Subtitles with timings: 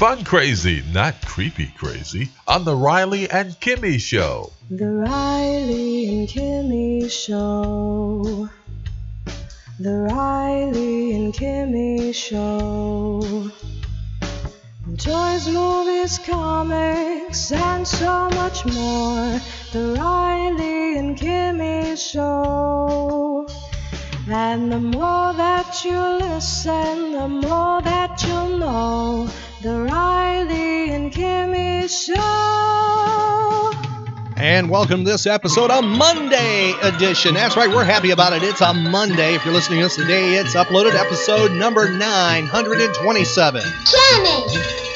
[0.00, 4.50] Fun crazy, not creepy crazy, on the Riley and Kimmy Show.
[4.70, 8.48] The Riley and Kimmy Show.
[9.78, 13.50] The Riley and Kimmy Show.
[14.96, 19.38] Toys, movies, comics, and so much more.
[19.72, 23.46] The Riley and Kimmy Show.
[24.30, 29.28] And the more that you listen, the more that you'll know.
[29.62, 32.16] The Riley and Kimmy Show.
[34.38, 37.34] And welcome to this episode, a Monday edition.
[37.34, 38.42] That's right, we're happy about it.
[38.42, 39.34] It's a Monday.
[39.34, 43.60] If you're listening to us today, it's uploaded episode number 927.
[43.60, 44.48] Kimmy!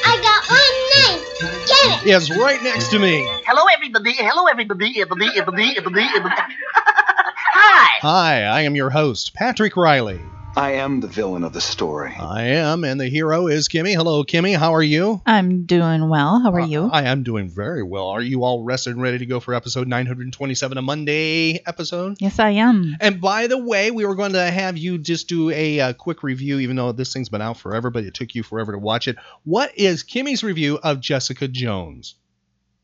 [0.03, 0.73] I got one
[1.13, 1.21] name.
[1.67, 2.11] Kenny.
[2.11, 3.23] Is right next to me.
[3.45, 4.13] Hello, everybody.
[4.13, 4.99] Hello, everybody.
[4.99, 6.41] Everybody, everybody, everybody, everybody.
[6.73, 7.99] Hi.
[8.01, 10.19] Hi, I am your host, Patrick Riley.
[10.57, 12.15] I am the villain of the story.
[12.17, 13.93] I am, and the hero is Kimmy.
[13.93, 14.55] Hello, Kimmy.
[14.55, 15.21] How are you?
[15.25, 16.39] I'm doing well.
[16.39, 16.89] How are Uh, you?
[16.93, 18.07] I am doing very well.
[18.07, 22.15] Are you all rested and ready to go for episode 927, a Monday episode?
[22.21, 22.95] yes, I am.
[23.01, 26.23] And by the way, we were going to have you just do a, uh quick
[26.23, 29.09] review, even though this thing's been out forever, but it took you forever to watch
[29.09, 29.17] it.
[29.43, 32.15] What is Kimmy's review of Jessica Jones?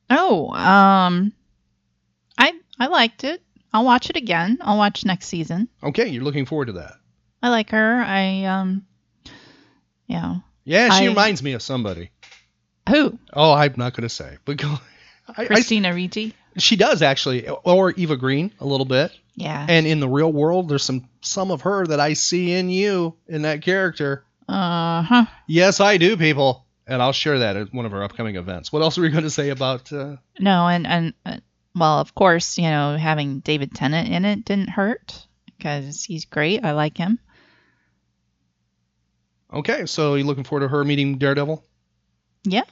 [0.10, 1.32] Oh, um,
[2.38, 3.42] I I liked it.
[3.72, 4.58] I'll watch it again.
[4.60, 5.70] I'll watch next season.
[5.82, 6.96] Okay, you're looking forward to that.
[7.42, 8.02] I like her.
[8.02, 8.86] I um,
[10.08, 10.38] yeah.
[10.64, 12.12] Yeah, she I- reminds me of somebody.
[12.90, 13.18] Who?
[13.34, 14.76] Oh, I'm not going to say, but go.
[15.38, 16.34] I, I, Christina Ricci.
[16.58, 19.12] she does actually, or Eva Green a little bit.
[19.36, 19.66] Yeah.
[19.70, 23.16] And in the real world, there's some some of her that I see in you
[23.28, 24.26] in that character.
[24.50, 25.26] Uh huh.
[25.48, 26.66] Yes, I do, people.
[26.88, 28.74] And I'll share that at one of our upcoming events.
[28.74, 29.94] What else are we going to say about?
[29.94, 31.38] Uh, No, and and uh,
[31.74, 35.26] well, of course, you know, having David Tennant in it didn't hurt
[35.58, 36.66] because he's great.
[36.66, 37.20] I like him.
[39.54, 41.64] Okay, so you looking forward to her meeting Daredevil?
[42.44, 42.64] Yeah.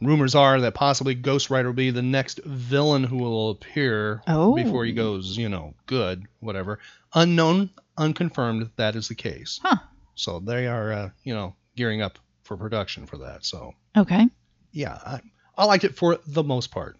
[0.00, 4.54] Rumors are that possibly Ghost Rider will be the next villain who will appear Oh.
[4.54, 6.78] before he goes, you know, good, whatever.
[7.14, 8.70] Unknown, unconfirmed.
[8.76, 9.60] That is the case.
[9.62, 9.76] Huh.
[10.14, 13.44] So they are, uh, you know, gearing up for production for that.
[13.44, 14.26] So Okay.
[14.72, 15.20] yeah, I,
[15.58, 16.96] I liked it for the most part.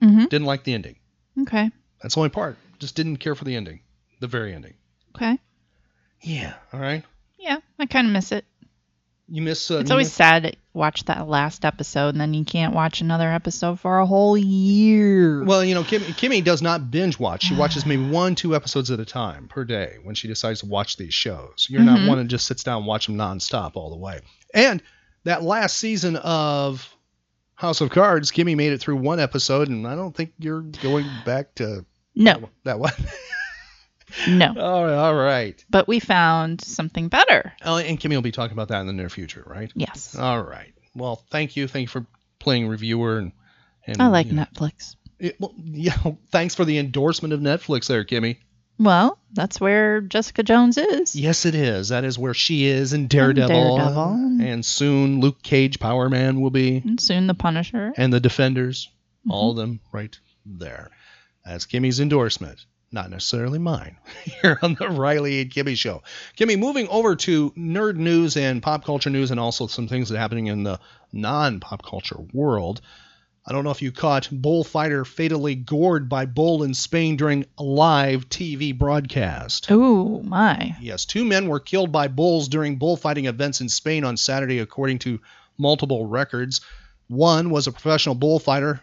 [0.00, 0.28] Mhm.
[0.28, 0.96] Didn't like the ending.
[1.40, 1.70] Okay.
[2.00, 2.56] That's the only part.
[2.78, 3.80] Just didn't care for the ending,
[4.20, 4.74] the very ending.
[5.16, 5.38] Okay.
[6.20, 6.54] Yeah.
[6.72, 7.04] All right.
[7.42, 8.44] Yeah, I kind of miss it.
[9.28, 9.70] You miss.
[9.70, 12.74] Uh, It's you always miss- sad to watch that last episode and then you can't
[12.74, 15.42] watch another episode for a whole year.
[15.44, 17.44] Well, you know, Kim, Kimmy does not binge watch.
[17.44, 20.66] She watches maybe one, two episodes at a time per day when she decides to
[20.66, 21.66] watch these shows.
[21.68, 22.08] You're not Mhm.
[22.08, 24.20] one that just sits down and watch them nonstop all the way.
[24.54, 24.82] And
[25.24, 26.88] that last season of
[27.54, 31.06] House of Cards, Kimmy made it through one episode, and I don't think you're going
[31.24, 32.92] back to no, that one.
[34.28, 34.46] no.
[34.58, 35.64] all right, all right.
[35.70, 37.52] But we found something better.
[37.64, 39.70] Oh, and Kimmy will be talking about that in the near future, right?
[39.74, 40.16] Yes.
[40.16, 40.72] All right.
[40.94, 41.66] Well, thank you.
[41.68, 42.06] Thank you for
[42.38, 43.32] playing reviewer and.
[43.86, 44.96] and I like you know, Netflix.
[45.18, 45.96] it- well, yeah.
[46.30, 48.38] Thanks for the endorsement of Netflix, there, Kimmy.
[48.78, 51.14] Well, that's where Jessica Jones is.
[51.14, 51.90] Yes, it is.
[51.90, 53.76] That is where she is in Daredevil.
[53.76, 54.38] Daredevil.
[54.40, 56.78] And soon Luke Cage, Power Man, will be.
[56.78, 57.92] And soon the Punisher.
[57.96, 58.88] And the Defenders.
[59.28, 59.60] All of Mm-hmm.
[59.72, 60.90] them right there.
[61.44, 62.64] That's Kimmy's endorsement.
[62.92, 63.96] Not necessarily mine.
[64.42, 66.02] Here on the Riley and Kimmy Show.
[66.36, 70.16] Kimmy, moving over to nerd news and pop culture news and also some things that
[70.16, 70.78] are happening in the
[71.10, 72.82] non pop culture world.
[73.44, 77.62] I don't know if you caught bullfighter fatally gored by bull in Spain during a
[77.64, 79.66] live TV broadcast.
[79.68, 80.76] Oh, my.
[80.80, 85.00] Yes, two men were killed by bulls during bullfighting events in Spain on Saturday, according
[85.00, 85.18] to
[85.58, 86.60] multiple records.
[87.08, 88.80] One was a professional bullfighter,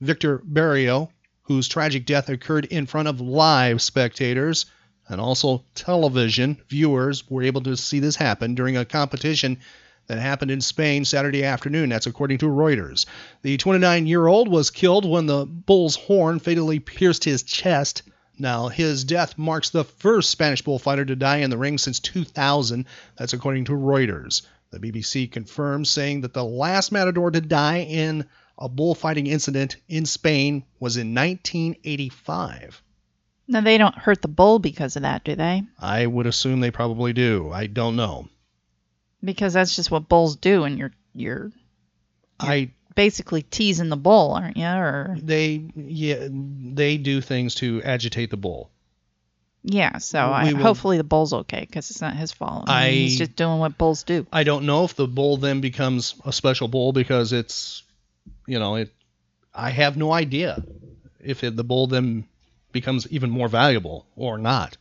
[0.00, 1.10] Victor Barrio,
[1.44, 4.66] whose tragic death occurred in front of live spectators,
[5.08, 9.58] and also television viewers were able to see this happen during a competition
[10.06, 11.88] that happened in Spain Saturday afternoon.
[11.88, 13.06] That's according to Reuters.
[13.42, 18.02] The 29 year old was killed when the bull's horn fatally pierced his chest.
[18.38, 22.86] Now, his death marks the first Spanish bullfighter to die in the ring since 2000.
[23.16, 24.42] That's according to Reuters.
[24.70, 28.24] The BBC confirms, saying that the last matador to die in
[28.58, 32.82] a bullfighting incident in Spain was in 1985.
[33.46, 35.62] Now, they don't hurt the bull because of that, do they?
[35.78, 37.50] I would assume they probably do.
[37.52, 38.28] I don't know.
[39.22, 41.50] Because that's just what bulls do, and you're you're
[42.38, 44.66] I Basically teasing the bull, aren't you?
[44.66, 48.70] Or they yeah they do things to agitate the bull.
[49.64, 49.98] yeah.
[49.98, 52.68] So I, will- hopefully the bull's okay because it's not his fault.
[52.68, 54.26] I mean, he's just doing what bulls do.
[54.32, 57.82] I don't know if the bull then becomes a special bull because it's,
[58.46, 58.92] you know, it.
[59.54, 60.64] I have no idea
[61.20, 62.26] if it, the bull then
[62.72, 64.76] becomes even more valuable or not.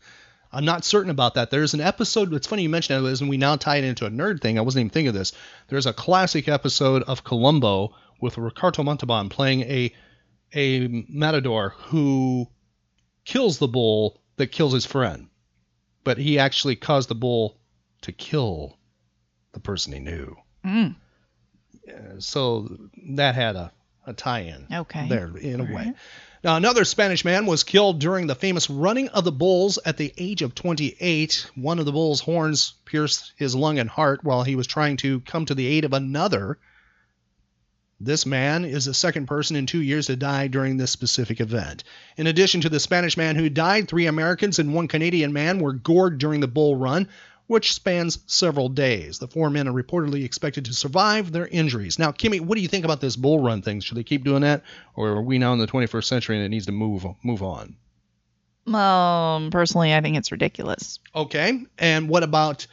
[0.51, 1.49] I'm not certain about that.
[1.49, 2.33] There's an episode.
[2.33, 4.57] It's funny you mentioned it, and we now tie it into a nerd thing.
[4.57, 5.33] I wasn't even thinking of this.
[5.67, 9.93] There's a classic episode of Columbo with Ricardo Montalban playing a
[10.55, 12.47] a matador who
[13.25, 15.27] kills the bull that kills his friend,
[16.03, 17.57] but he actually caused the bull
[18.01, 18.77] to kill
[19.53, 20.35] the person he knew.
[20.63, 20.95] Mm,
[21.87, 22.77] Uh, so
[23.15, 23.71] that had a,
[24.05, 25.07] a tie-in okay.
[25.07, 25.85] there in a All way.
[25.85, 25.95] right.
[26.43, 30.13] Now, another Spanish man was killed during the famous running of the bulls at the
[30.17, 31.49] age of 28.
[31.55, 35.21] One of the bull's horns pierced his lung and heart while he was trying to
[35.21, 36.57] come to the aid of another.
[38.01, 41.85] This man is the second person in two years to die during this specific event.
[42.17, 45.71] In addition to the Spanish man who died, three Americans and one Canadian man were
[45.71, 47.07] gored during the bull run,
[47.47, 49.19] which spans several days.
[49.19, 51.99] The four men are reportedly expected to survive their injuries.
[51.99, 53.79] Now, Kimmy, what do you think about this bull run thing?
[53.81, 54.63] Should they keep doing that,
[54.95, 57.75] or are we now in the 21st century and it needs to move move on?
[58.67, 60.99] Um, personally, I think it's ridiculous.
[61.13, 62.65] Okay, and what about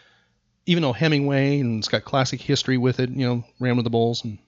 [0.66, 3.90] even though Hemingway and it's got classic history with it, you know, ran with the
[3.90, 4.22] bulls.
[4.22, 4.38] And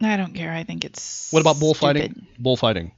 [0.00, 0.50] I don't care.
[0.52, 1.30] I think it's.
[1.30, 2.12] what about bullfighting?
[2.12, 2.26] Stupid.
[2.38, 2.92] Bullfighting.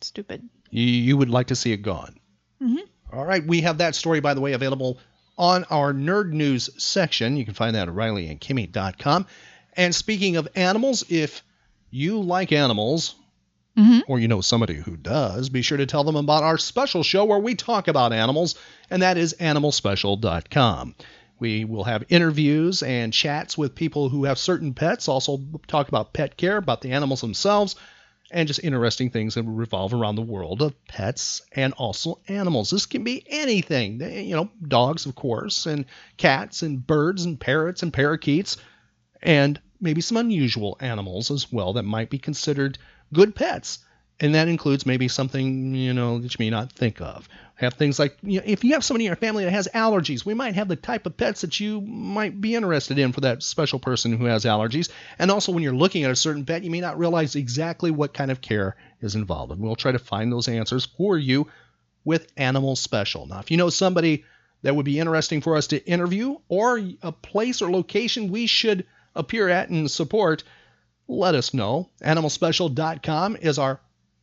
[0.00, 0.48] Stupid.
[0.70, 2.18] You, you would like to see it gone.
[2.62, 2.78] Mhm.
[3.12, 4.98] All right, we have that story, by the way, available
[5.40, 7.36] on our nerd news section.
[7.38, 9.26] You can find that at RileyandKimmy.com.
[9.74, 11.42] And speaking of animals, if
[11.90, 13.14] you like animals,
[13.78, 14.02] Mhm.
[14.06, 17.24] or you know somebody who does, be sure to tell them about our special show
[17.24, 18.54] where we talk about animals,
[18.90, 20.94] and that is animalspecial.com.
[21.38, 26.12] We will have interviews and chats with people who have certain pets, also talk about
[26.12, 27.76] pet care, about the animals themselves,
[28.30, 32.70] and just interesting things that revolve around the world of pets and also animals.
[32.70, 35.84] This can be anything, you know, dogs, of course, and
[36.16, 38.56] cats and birds and parrots and parakeets,
[39.22, 42.78] and maybe some unusual animals as well that might be considered
[43.12, 43.80] good pets.
[44.22, 47.26] And that includes maybe something, you know, that you may not think of.
[47.54, 50.26] Have things like, you know, if you have somebody in your family that has allergies,
[50.26, 53.42] we might have the type of pets that you might be interested in for that
[53.42, 54.90] special person who has allergies.
[55.18, 58.12] And also, when you're looking at a certain pet, you may not realize exactly what
[58.12, 59.52] kind of care is involved.
[59.52, 61.48] And we'll try to find those answers for you
[62.04, 63.26] with Animal Special.
[63.26, 64.24] Now, if you know somebody
[64.62, 68.86] that would be interesting for us to interview or a place or location we should
[69.14, 70.44] appear at and support,
[71.08, 71.88] let us know.
[72.02, 73.80] Animalspecial.com is our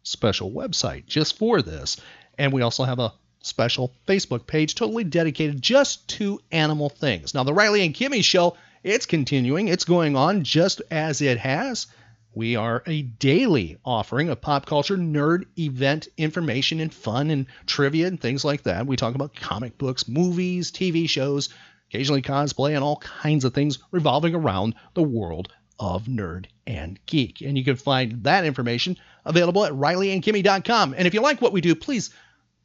[0.07, 1.97] special website just for this.
[2.37, 7.33] And we also have a special Facebook page totally dedicated just to animal things.
[7.33, 11.87] Now, the Riley and Kimmy show, it's continuing, it's going on just as it has.
[12.33, 18.07] We are a daily offering of pop culture, nerd, event information, and fun and trivia
[18.07, 18.85] and things like that.
[18.85, 21.49] We talk about comic books, movies, TV shows,
[21.89, 27.41] occasionally cosplay, and all kinds of things revolving around the world of nerd and geek.
[27.41, 30.93] And you can find that information available at rileyandkimmy.com.
[30.95, 32.11] And if you like what we do, please,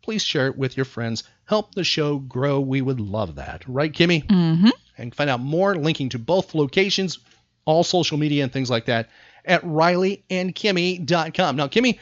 [0.03, 1.25] please share it with your friends.
[1.45, 2.61] Help the show grow.
[2.61, 3.63] We would love that.
[3.67, 4.27] Right, Kimmy?
[4.27, 4.69] Mm-hmm.
[4.99, 7.19] and find out more linking to both locations,
[7.65, 9.09] all social media and things like that
[9.45, 11.57] at rileyandkimmy.com.
[11.57, 11.99] Now, Kimmy,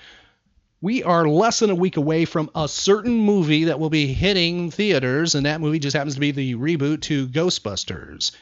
[0.80, 4.70] we are less than a week away from a certain movie that will be hitting
[4.70, 8.32] theaters, and that movie just happens to be the reboot to Ghostbusters.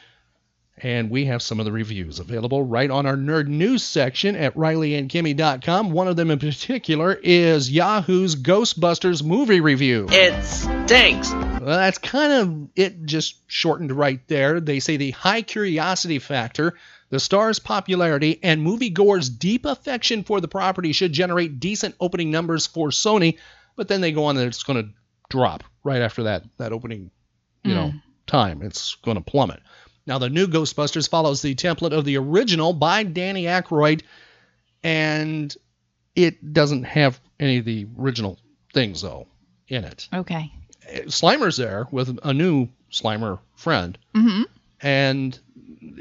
[0.81, 4.55] And we have some of the reviews available right on our nerd news section at
[4.55, 5.91] rileyandkimmy.com.
[5.91, 10.07] One of them in particular is Yahoo's Ghostbusters movie review.
[10.09, 11.31] It stinks.
[11.31, 14.61] Well, that's kind of it, just shortened right there.
[14.61, 16.75] They say the high curiosity factor,
[17.09, 22.67] the star's popularity, and moviegoers' deep affection for the property should generate decent opening numbers
[22.67, 23.37] for Sony,
[23.75, 24.89] but then they go on that it's going to
[25.29, 27.11] drop right after that that opening,
[27.63, 28.01] you know, mm.
[28.27, 28.61] time.
[28.61, 29.61] It's going to plummet.
[30.09, 34.01] Now, the new Ghostbusters follows the template of the original by Danny Aykroyd,
[34.83, 35.55] and
[36.15, 38.39] it doesn't have any of the original
[38.73, 39.27] things though
[39.67, 40.07] in it.
[40.11, 40.51] Okay.
[41.05, 44.43] Slimer's there with a new Slimer friend, Mm-hmm.
[44.81, 45.37] and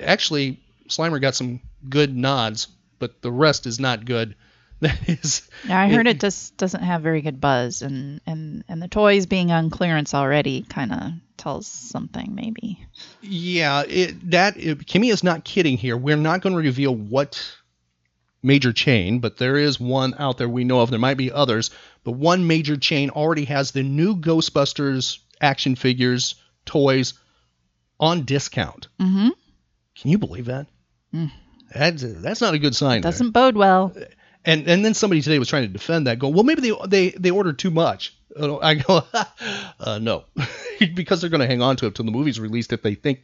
[0.03, 4.35] actually Slimer got some good nods, but the rest is not good.
[4.81, 8.65] That is, Yeah, I heard It- it just doesn't have very good buzz, and and
[8.69, 11.01] and the toys being on clearance already kind of
[11.39, 12.85] tells something maybe.
[13.23, 15.97] yeah, it, that it, Kimmy is not kidding here.
[15.97, 17.41] We're not going to reveal what
[18.43, 20.91] major chain, but there is one out there we know of.
[20.91, 21.71] There might be others,
[22.05, 26.35] but one major chain already has the new Ghostbusters action figures,
[26.67, 27.15] toys
[28.01, 28.89] on discount.
[29.01, 29.29] Mm-hmm.
[30.01, 30.67] Can you believe that?
[31.75, 33.01] That's, that's not a good sign.
[33.01, 33.11] there.
[33.11, 33.95] Doesn't bode well.
[34.45, 37.11] And and then somebody today was trying to defend that, going, well, maybe they they
[37.11, 38.17] they ordered too much.
[38.37, 39.03] I go,
[39.81, 40.25] uh, no,
[40.95, 43.23] because they're going to hang on to it till the movie's released if they think,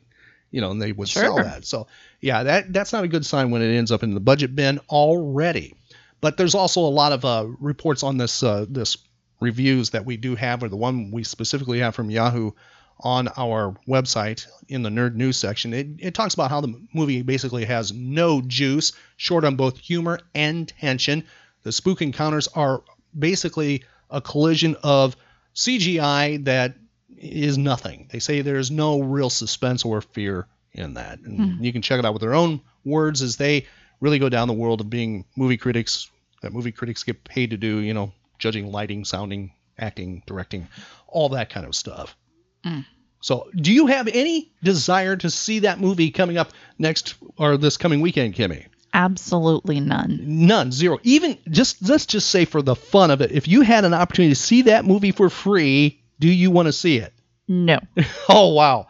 [0.50, 1.64] you know, and they would sell that.
[1.64, 1.87] So
[2.20, 4.80] yeah, that that's not a good sign when it ends up in the budget bin
[4.88, 5.75] already.
[6.20, 8.96] But there's also a lot of uh, reports on this uh, this
[9.40, 12.52] reviews that we do have, or the one we specifically have from Yahoo
[13.00, 15.75] on our website in the nerd news section.
[15.75, 20.20] It, it talks about how the movie basically has no juice, short on both humor
[20.34, 21.25] and tension.
[21.64, 22.82] The spook encounters are
[23.18, 25.16] basically a collision of
[25.54, 26.75] CGI that
[27.16, 28.08] is nothing.
[28.11, 31.20] They say there's no real suspense or fear in that.
[31.20, 31.64] And hmm.
[31.64, 33.66] you can check it out with their own words as they
[34.00, 36.11] really go down the world of being movie critics
[36.44, 40.68] that movie critics get paid to do, you know, judging lighting, sounding, acting, directing,
[41.08, 42.14] all that kind of stuff.
[42.62, 42.80] Hmm.
[43.20, 47.78] So, do you have any desire to see that movie coming up next or this
[47.78, 48.66] coming weekend, Kimmy?
[48.94, 50.20] Absolutely none.
[50.22, 50.98] None, zero.
[51.02, 54.32] Even just let's just say for the fun of it, if you had an opportunity
[54.32, 57.12] to see that movie for free, do you want to see it?
[57.48, 57.80] No.
[58.28, 58.86] Oh wow.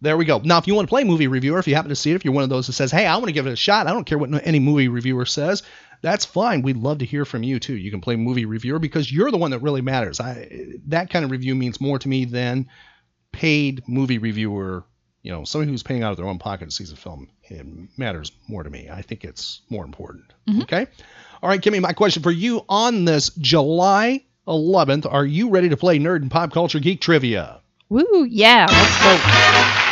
[0.00, 0.38] There we go.
[0.44, 2.24] Now, if you want to play movie reviewer, if you happen to see it, if
[2.26, 3.92] you're one of those that says, "Hey, I want to give it a shot," I
[3.92, 5.62] don't care what any movie reviewer says.
[6.02, 6.60] That's fine.
[6.60, 7.74] We'd love to hear from you too.
[7.76, 10.20] You can play movie reviewer because you're the one that really matters.
[10.20, 12.68] I that kind of review means more to me than
[13.32, 14.84] paid movie reviewer.
[15.24, 17.28] You know, somebody who's paying out of their own pocket sees a film.
[17.44, 17.66] It
[17.96, 18.90] matters more to me.
[18.92, 20.32] I think it's more important.
[20.46, 20.62] Mm-hmm.
[20.62, 20.86] Okay.
[21.42, 21.80] All right, Kimmy.
[21.80, 26.30] My question for you on this July 11th: Are you ready to play nerd and
[26.30, 27.62] pop culture geek trivia?
[27.88, 29.83] Woo, yeah, let's go.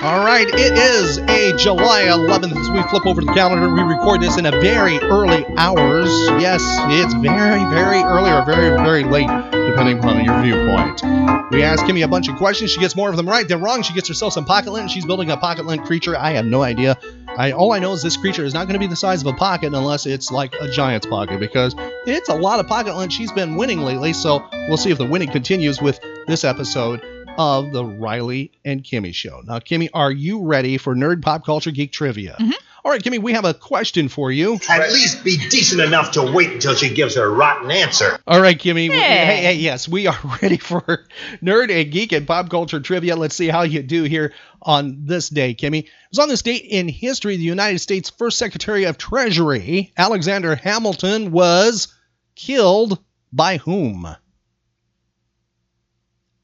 [0.00, 3.68] All right, it is a July 11th as we flip over the calendar.
[3.68, 6.08] We record this in a very early hours.
[6.40, 11.02] Yes, it's very, very early or very, very late, depending upon your viewpoint.
[11.50, 12.70] We ask Kimmy a bunch of questions.
[12.70, 13.82] She gets more of them right than wrong.
[13.82, 14.88] She gets herself some pocket lint.
[14.88, 16.16] She's building a pocket lint creature.
[16.16, 16.96] I have no idea.
[17.36, 19.26] I all I know is this creature is not going to be the size of
[19.26, 21.74] a pocket unless it's like a giant's pocket because
[22.06, 24.12] it's a lot of pocket lint she's been winning lately.
[24.12, 27.02] So we'll see if the winning continues with this episode
[27.38, 29.40] of the Riley and Kimmy show.
[29.44, 32.36] Now, Kimmy, are you ready for nerd pop culture geek trivia?
[32.38, 32.50] Mm-hmm.
[32.84, 34.58] All right, Kimmy, we have a question for you.
[34.70, 38.18] At least be decent enough to wait until she gives her rotten answer.
[38.26, 38.88] All right, Kimmy.
[38.88, 39.26] we- Hey.
[39.26, 41.06] Hey, hey, yes, we are ready for
[41.42, 43.14] nerd and geek and pop culture trivia.
[43.16, 45.84] Let's see how you do here on this day, Kimmy.
[45.84, 50.54] It was on this date in history the United States' first Secretary of Treasury, Alexander
[50.54, 51.88] Hamilton, was
[52.36, 52.98] killed
[53.32, 54.08] by whom?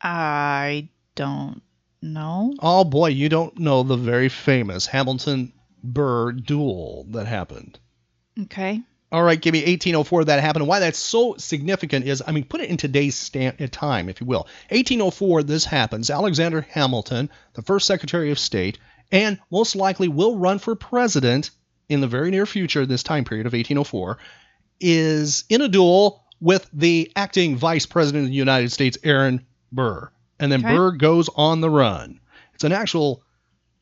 [0.05, 1.63] I don't
[2.03, 2.55] know.
[2.61, 7.79] Oh boy, you don't know the very famous Hamilton Burr duel that happened.
[8.39, 8.83] Okay.
[9.11, 10.67] All right, give me 1804 that happened.
[10.67, 14.21] Why that's so significant is, I mean, put it in today's sta- uh, time, if
[14.21, 14.49] you will.
[14.71, 16.11] 1804, this happens.
[16.11, 18.79] Alexander Hamilton, the first Secretary of State,
[19.13, 21.51] and most likely will run for president
[21.89, 24.19] in the very near future, this time period of 1804,
[24.81, 30.11] is in a duel with the acting Vice President of the United States, Aaron Burr.
[30.39, 30.75] And then Okay.
[30.75, 32.21] Burr goes on the run.
[32.55, 33.23] It's an actual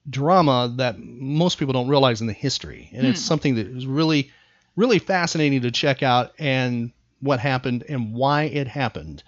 [0.09, 2.91] drama that most people don't realize in the history.
[2.93, 4.31] And it's something that is really,
[4.77, 9.23] really fascinating to check out and what happened and why it happened.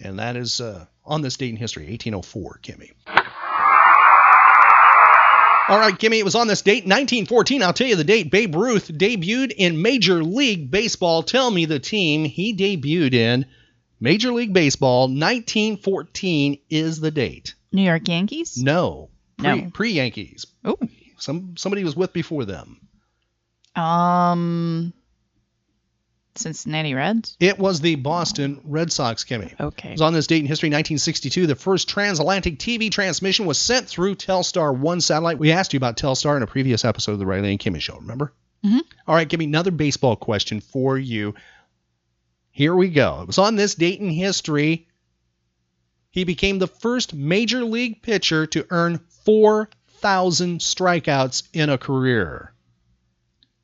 [0.00, 2.90] And that is uh, on this date in history, 1804, Kimmy.
[5.68, 7.62] All right, Kimmy, it was on this date, 1914.
[7.62, 8.30] I'll tell you the date.
[8.30, 11.22] Babe Ruth debuted in Major League Baseball.
[11.22, 13.46] Tell me the team he debuted in.
[14.02, 17.54] Major League Baseball, 1914 is the date.
[17.70, 18.58] New York Yankees?
[18.58, 19.70] No, pre, No.
[19.70, 20.44] pre Yankees.
[20.64, 20.76] Oh.
[21.18, 22.80] Some somebody was with before them.
[23.76, 24.92] Um
[26.34, 27.36] Cincinnati Reds?
[27.38, 29.58] It was the Boston Red Sox, Kimmy.
[29.60, 29.90] Okay.
[29.90, 31.46] It was on this date in history, 1962.
[31.46, 35.38] The first transatlantic TV transmission was sent through Telstar 1 satellite.
[35.38, 37.96] We asked you about Telstar in a previous episode of the Riley and Kimmy Show,
[37.96, 38.32] remember?
[38.64, 38.80] Mhm.
[39.06, 41.34] All right, give me another baseball question for you.
[42.52, 43.20] Here we go.
[43.22, 44.86] It was on this date in history.
[46.10, 52.52] He became the first major league pitcher to earn 4,000 strikeouts in a career.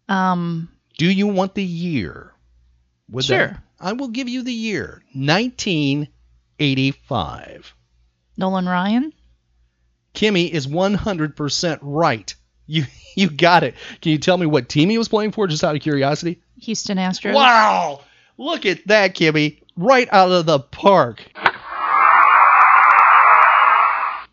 [0.08, 2.32] Um Do you want the year?
[3.10, 3.48] Would Sure.
[3.48, 5.02] that- I will give you the year
[6.58, 7.74] 1985.
[8.36, 9.12] Nolan Ryan?
[10.14, 12.34] Kimmy is 100% right.
[12.66, 12.84] You
[13.16, 13.74] you got it.
[14.00, 16.40] Can you tell me what team he was playing for, just out of curiosity?
[16.62, 17.34] Houston Astros?
[17.34, 18.00] Wow!
[18.38, 19.60] Look at that, Kimmy.
[19.76, 21.24] Right out of the park.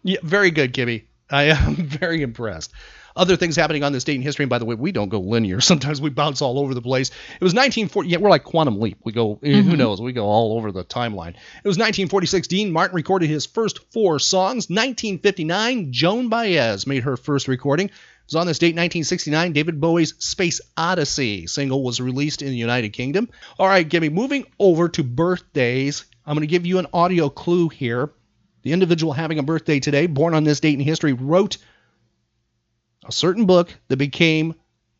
[0.03, 1.03] Yeah, very good, Kimmy.
[1.31, 2.71] I am very impressed.
[3.15, 5.19] Other things happening on this date in history, and by the way, we don't go
[5.19, 5.61] linear.
[5.61, 7.09] Sometimes we bounce all over the place.
[7.09, 8.09] It was 1940.
[8.09, 8.97] Yeah, we're like quantum leap.
[9.03, 9.77] We go, eh, who Mhm.
[9.77, 10.01] knows?
[10.01, 11.29] We go all over the timeline.
[11.29, 12.47] It was 1946.
[12.47, 14.69] Dean Martin recorded his first four songs.
[14.69, 17.89] 1959, Joan Baez made her first recording.
[18.25, 22.89] Was on this date, 1969, David Bowie's Space Oddity single was released in the United
[22.89, 23.29] Kingdom.
[23.59, 26.05] All right, Gibby, moving over to birthdays.
[26.25, 28.11] I'm going to give you an audio clue here.
[28.63, 31.57] The individual having a birthday today, born on this date in history, wrote
[33.05, 34.55] a certain book that became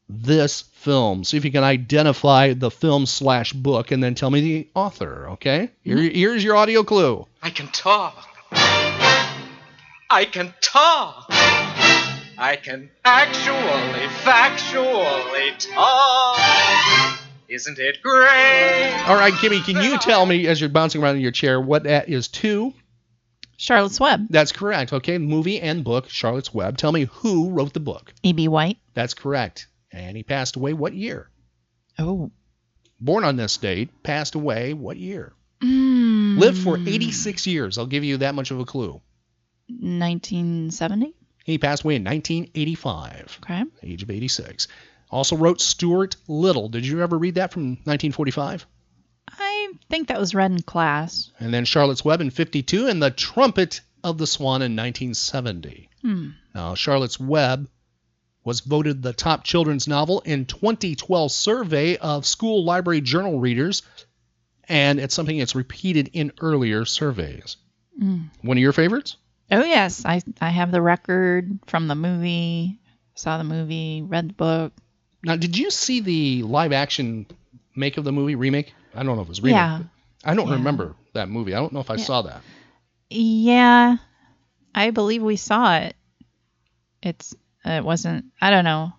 [0.08, 1.24] this film.
[1.24, 5.30] See if you can identify the film slash book and then tell me the author,
[5.32, 5.72] okay?
[5.82, 6.16] Here, mm-hmm.
[6.16, 7.26] here's your audio clue.
[7.42, 8.28] I can talk.
[8.52, 11.26] I can talk.
[12.38, 17.20] I can actually, factually talk.
[17.48, 19.04] Isn't it great?
[19.08, 21.84] All right, Kimmy, can you tell me as you're bouncing around in your chair what
[21.84, 22.74] that is to?
[23.58, 24.28] Charlotte's Web.
[24.30, 24.92] That's correct.
[24.92, 26.78] Okay, movie and book, Charlotte's Web.
[26.78, 28.14] Tell me who wrote the book.
[28.24, 28.48] E.B.
[28.50, 28.78] White.
[28.94, 29.68] That's correct.
[29.92, 31.30] And he passed away what year?
[31.98, 32.32] Oh.
[33.00, 35.34] Born on this date, passed away what year?
[35.64, 37.78] Mm, Lived for 86 years.
[37.78, 39.02] I'll give you that much of a clue.
[39.68, 41.14] 1970.
[41.46, 43.64] He passed away in 1985, Okay.
[43.84, 44.68] age of 86.
[45.12, 46.70] Also wrote Stuart Little.
[46.70, 48.66] Did you ever read that from 1945?
[49.30, 51.32] I think that was read in class.
[51.40, 55.90] And then Charlotte's Web in 52 and The Trumpet of the Swan in 1970.
[56.02, 56.30] Hmm.
[56.56, 57.70] Now, Charlotte's Web
[58.44, 63.84] was voted the top children's novel in 2012 survey of school library journal readers,
[64.68, 67.58] and it's something that's repeated in earlier surveys.
[68.02, 68.30] Mm.
[68.42, 69.18] One of your favorites?
[69.52, 72.80] Oh yes, I I have the record from the movie.
[73.16, 74.74] Saw the movie, read the book.
[75.24, 77.26] Now, did you see the live action
[77.76, 78.74] make of the movie remake?
[78.94, 79.56] I don't know if it was remake.
[79.56, 79.80] Yeah.
[80.24, 80.56] I don't Yeah.
[80.56, 81.54] remember that movie.
[81.54, 82.04] I don't know if I Yeah.
[82.04, 82.42] saw that.
[83.10, 83.98] Yeah,
[84.74, 85.96] I believe we saw it.
[87.02, 88.26] It's it wasn't.
[88.42, 88.94] I don't know.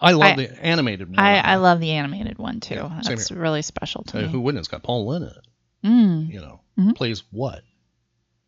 [0.00, 1.18] I love I- the animated one.
[1.18, 2.74] I I love the animated one too.
[2.76, 3.38] Yeah, That's here.
[3.38, 4.28] really special to Uh, me.
[4.28, 4.60] who wouldn't?
[4.60, 5.46] It's got Paul Lynde in it.
[5.84, 6.32] Mm.
[6.32, 6.94] You know, Mhm.
[6.96, 7.62] plays what?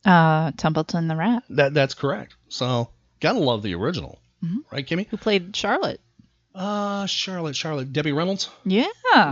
[0.04, 2.36] Uh, Templeton the Rat, That that's correct.
[2.48, 4.58] So gotta love the original, Mhm.
[4.70, 5.06] right, Kimmy?
[5.08, 6.00] who played Charlotte.
[6.54, 8.48] Uh, Charlotte, Charlotte, Debbie Reynolds.
[8.64, 8.86] Yeah.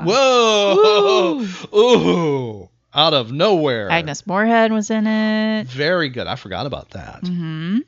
[0.04, 1.46] Whoa!
[1.74, 2.68] Ooh!
[2.94, 3.90] Out of nowhere.
[3.90, 5.66] Agnes Moorehead was in it.
[5.66, 6.26] Very good.
[6.26, 7.20] I forgot about that.
[7.26, 7.78] hmm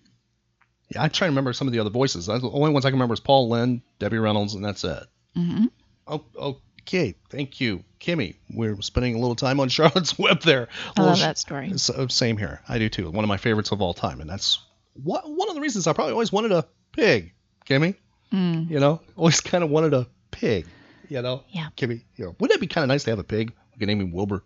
[0.91, 2.27] Yeah, I try to remember some of the other voices.
[2.27, 5.03] The only ones I can remember is Paul Lynde, Debbie Reynolds, and that's it.
[5.35, 5.67] hmm
[6.07, 7.15] Oh, okay.
[7.31, 8.37] Thank you, Kimmy.
[8.51, 10.69] We're spending a little time on Charlotte's Web there.
[10.97, 11.73] I love that story.
[11.77, 12.61] Same here.
[12.69, 13.11] I do too.
[13.11, 14.59] One of my favorites of all time, and that's
[15.03, 17.33] what one of the reasons I probably always wanted a pig.
[17.67, 17.97] Kimmy,
[18.33, 18.71] Mm.
[18.71, 20.67] you know, always kind of wanted a pig.
[21.09, 21.69] You know, Yeah.
[21.77, 23.53] Kimmy, you know, wouldn't it be kind of nice to have a pig?
[23.73, 24.45] We could name him Wilbur.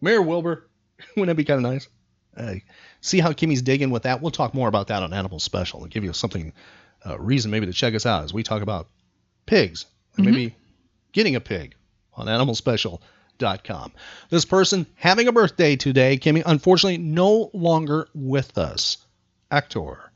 [0.00, 0.68] Mayor Wilbur.
[1.16, 1.88] wouldn't that be kind of nice?
[2.36, 2.54] Uh,
[3.00, 4.20] see how Kimmy's digging with that.
[4.22, 6.52] We'll talk more about that on Animal Special and give you something,
[7.04, 8.88] uh, reason maybe to check us out as we talk about
[9.46, 9.86] pigs
[10.16, 10.24] Mhm.
[10.24, 10.54] maybe
[11.12, 11.74] getting a pig
[12.14, 13.92] on animalspecial.com.
[14.30, 18.98] This person having a birthday today, Kimmy, unfortunately no longer with us.
[19.50, 20.12] Actor.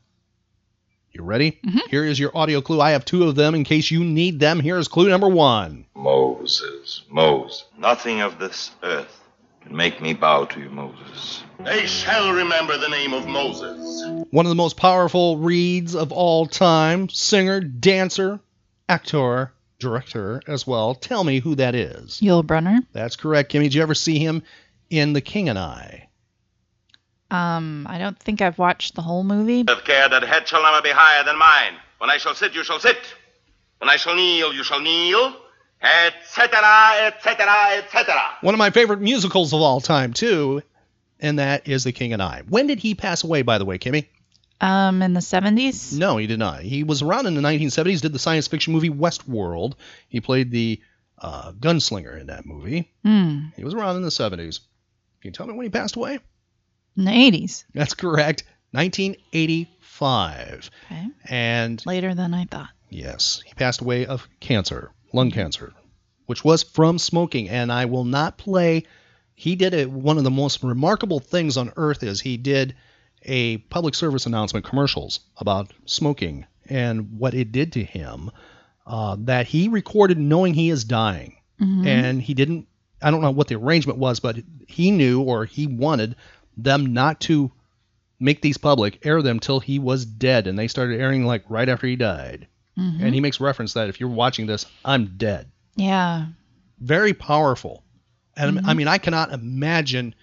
[1.11, 1.59] You ready?
[1.63, 1.87] Mhm.
[1.89, 2.81] Here is your audio clue.
[2.81, 4.59] I have two of them in case you need them.
[4.59, 5.85] Here is clue number one.
[5.95, 9.21] Moses, Moses, nothing of this earth
[9.61, 11.43] can make me bow to you, Moses.
[11.63, 14.03] They shall remember the name of Moses.
[14.31, 17.07] One of the most powerful reads of all time.
[17.09, 18.39] Singer, dancer,
[18.89, 19.53] actor,
[19.83, 20.95] director as well.
[20.95, 22.19] Tell me who that is.
[22.21, 22.79] Yul Brynner.
[22.91, 23.63] That's correct, Kimmy.
[23.63, 24.41] Did you ever see him
[24.89, 26.07] in The King and I?
[27.29, 29.65] Um, I don't think I've watched the whole movie.
[29.67, 31.73] Have care that head shall never be higher than mine.
[31.97, 32.97] When I shall sit, you shall sit.
[33.79, 35.35] When I shall kneel, you shall kneel.
[35.81, 36.57] Etc.,
[37.07, 37.45] etc.,
[37.77, 38.15] etc.
[38.41, 40.61] One of my favorite musicals of all time, too,
[41.19, 42.43] and that is The King and I.
[42.47, 44.07] When did he pass away, by the way, Kimmy?
[44.63, 45.97] Um, in the 70s.
[45.97, 46.61] No, he did not.
[46.61, 49.73] He was around in the 1970s, did the science fiction movie Westworld.
[50.07, 50.81] He played the
[51.19, 52.91] uh, gunslinger in that movie.
[53.03, 53.47] Hmm.
[53.57, 54.59] He was around in the 70s.
[55.21, 56.19] Can you tell me when he passed away?
[56.95, 57.65] In the 80s.
[57.73, 58.43] That's correct.
[58.71, 60.69] 1985.
[60.85, 61.07] Okay.
[61.25, 62.69] And Later than I thought.
[62.89, 65.73] yes, he passed away of cancer, lung cancer,
[66.25, 67.49] which was from smoking.
[67.49, 68.83] And I will not play.
[69.35, 72.75] He did a, one of the most remarkable things on earth is he did
[73.25, 78.31] a public service announcement commercials about smoking and what it did to him
[78.85, 81.85] uh, that he recorded knowing he is dying Mhm.
[81.85, 82.67] and he didn't
[83.01, 86.15] i don't know what the arrangement was but he knew or he wanted
[86.57, 87.51] them not to
[88.19, 91.69] make these public air them till he was dead and they started airing like right
[91.69, 93.01] after he died Mhm.
[93.01, 96.27] and he makes reference that if you're watching this i'm dead Yeah.
[96.79, 97.83] very powerful
[98.35, 98.67] and Mhm.
[98.67, 100.15] i mean i cannot imagine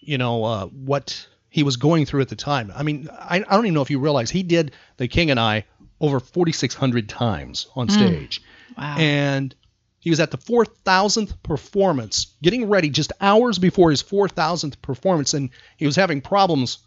[0.00, 2.72] you know uh, what he was going through at the time.
[2.74, 5.40] I mean, I, I don't even know if you realize he did The King and
[5.40, 5.64] I
[6.00, 7.92] over 4,600 times on Mm.
[7.92, 8.42] stage.
[8.76, 8.96] Wow.
[8.98, 9.54] And
[10.00, 15.50] he was at the 4,000th performance, getting ready just hours before his 4,000th performance, and
[15.76, 16.78] he was having problems.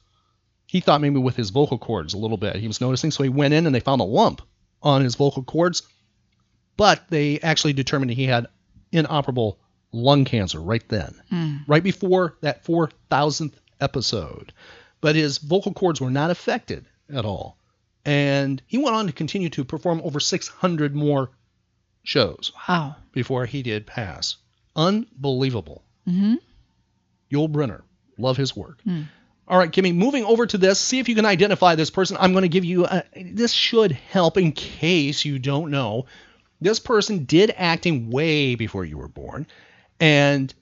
[0.66, 2.56] He thought maybe with his vocal cords a little bit.
[2.56, 4.42] He was noticing, so he went in and they found a lump
[4.82, 5.82] on his vocal cords,
[6.78, 8.48] but they actually determined he had
[8.94, 9.60] inoperable
[9.92, 11.60] lung cancer right then, Mm.
[11.68, 14.54] right before that 4,000th episode.
[15.02, 17.58] But his vocal cords were not affected at all.
[18.06, 21.32] And he went on to continue to perform over 600 more
[22.04, 22.96] shows Wow.
[23.12, 24.38] before he did pass.
[24.76, 25.84] Unbelievable.
[26.08, 26.36] Mm-hmm.
[27.32, 27.82] Yul Brynner.
[28.18, 28.80] Love his work.
[28.84, 29.04] Hmm.
[29.48, 32.16] All right, Kimmy, moving over to this, see if you can identify this person.
[32.20, 36.06] I'm going to give you, a, this should help in case you don't know.
[36.62, 39.48] This person did acting way before you were born
[40.00, 40.54] and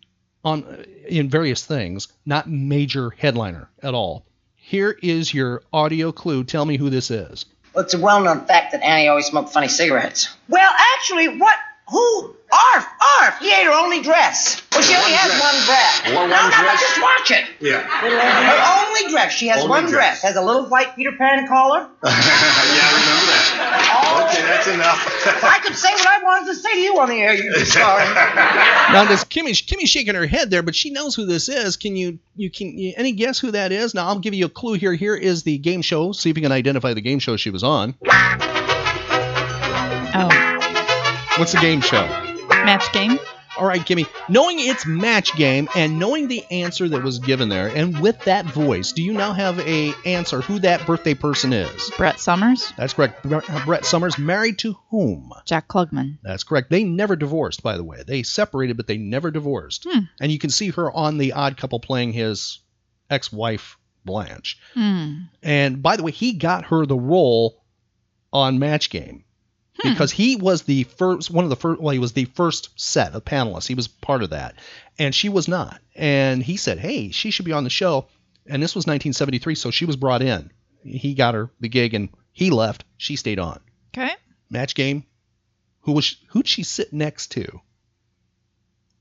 [0.44, 4.26] on in various things, not major headliner at all.
[4.56, 6.44] Here is your audio clue.
[6.44, 7.46] Tell me who this is.
[7.74, 10.30] Well, it's a well-known fact that Annie always smoked funny cigarettes.
[10.48, 11.56] Well, actually, what?
[11.92, 12.36] Who?
[12.52, 12.86] Arf!
[13.22, 13.40] Arf!
[13.40, 14.62] He ate her only dress.
[14.72, 16.02] Well, she only has one dress.
[16.06, 16.80] Or one no, no, no, dress?
[16.82, 17.46] just watch it.
[17.60, 17.82] Yeah.
[17.82, 19.34] Her only dress.
[19.34, 20.22] She has Only one dress.
[20.22, 20.22] dress.
[20.22, 21.88] Has a little white Peter Pan collar.
[22.04, 24.09] yeah, I remember that.
[24.50, 25.44] Okay, that's enough.
[25.44, 27.34] I could say what I wanted to say to you on the air.
[27.36, 28.04] You'd sorry.
[28.94, 29.52] Now, does Kimmy?
[29.52, 31.78] Kimmy's shaking her head there, but she knows who this is.
[31.78, 32.18] Can you?
[32.36, 32.76] You can?
[32.78, 33.94] You, any guess who that is?
[33.94, 34.94] Now, I'll give you a clue here.
[34.94, 36.12] Here is the game show.
[36.12, 37.94] See if you can identify the game show she was on.
[40.12, 42.08] Oh, What's the game show?
[42.66, 43.20] match game.
[43.60, 44.08] All right, Kimmy.
[44.30, 48.46] Knowing it's match game and knowing the answer that was given there, and with that
[48.46, 51.92] voice, do you now have a answer who that birthday person is?
[51.98, 52.72] Brett Somers.
[52.78, 53.22] That's correct.
[53.66, 55.34] Brett Somers married to whom?
[55.44, 56.20] Jack Klugman.
[56.24, 56.70] That's correct.
[56.70, 58.02] They never divorced, by the way.
[58.08, 59.86] They separated, but they never divorced.
[59.90, 60.06] Hmm.
[60.22, 62.60] And you can see her on The Odd Couple playing his
[63.10, 64.58] ex-wife Blanche.
[64.74, 65.24] Hmm.
[65.44, 67.62] And by the way, he got her the role
[68.32, 69.26] on Match Game
[69.82, 69.92] Hmm.
[69.92, 73.14] because he was the first one of the first well he was the first set
[73.14, 73.68] of panelists.
[73.68, 74.56] He was part of that.
[74.98, 75.80] And she was not.
[75.96, 78.08] And he said hey she should be on the show.
[78.48, 80.52] And this was 1973 so she was brought in.
[80.84, 82.84] He got her the gig and he left.
[82.98, 83.60] She stayed on.
[83.96, 84.12] Okay.
[84.50, 85.04] match game
[85.82, 87.62] who was who'd she sit next to?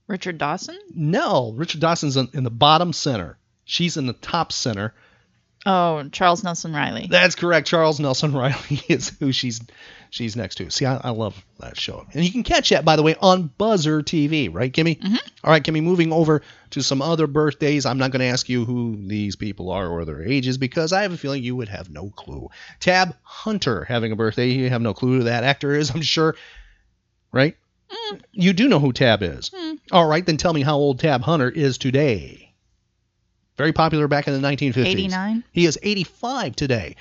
[0.07, 0.79] Richard Dawson.
[0.95, 3.39] no richard dawson's in, in the bottom center.
[3.65, 4.95] She's in the top center
[5.67, 7.09] Oh, Charles Nelson Reilly.
[7.11, 7.67] That's correct.
[7.67, 9.61] Charles Nelson Reilly is who she's
[10.11, 10.71] she's next to.
[10.71, 13.51] See, I, I love that show, and you can catch that by the way on
[13.59, 14.99] Buzzr TV, right, Kimmy?
[15.01, 15.19] Mhm.
[15.45, 15.83] All right, Kimmy.
[15.83, 17.87] Moving over to some other birthdays.
[17.87, 21.03] I'm not going to ask you who these people are or their ages because I
[21.03, 22.49] have a feeling you would have no clue.
[22.81, 24.49] Tab Hunter having a birthday.
[24.51, 26.35] You have no clue who that actor is, I'm sure.
[27.33, 27.57] Right?
[28.33, 29.51] You do know who Tab is.
[29.93, 32.48] All right, then tell me how old Tab Hunter is today.
[33.59, 34.87] Very popular back in the 1950s.
[34.87, 35.45] 89.
[35.53, 36.95] He is 85 today.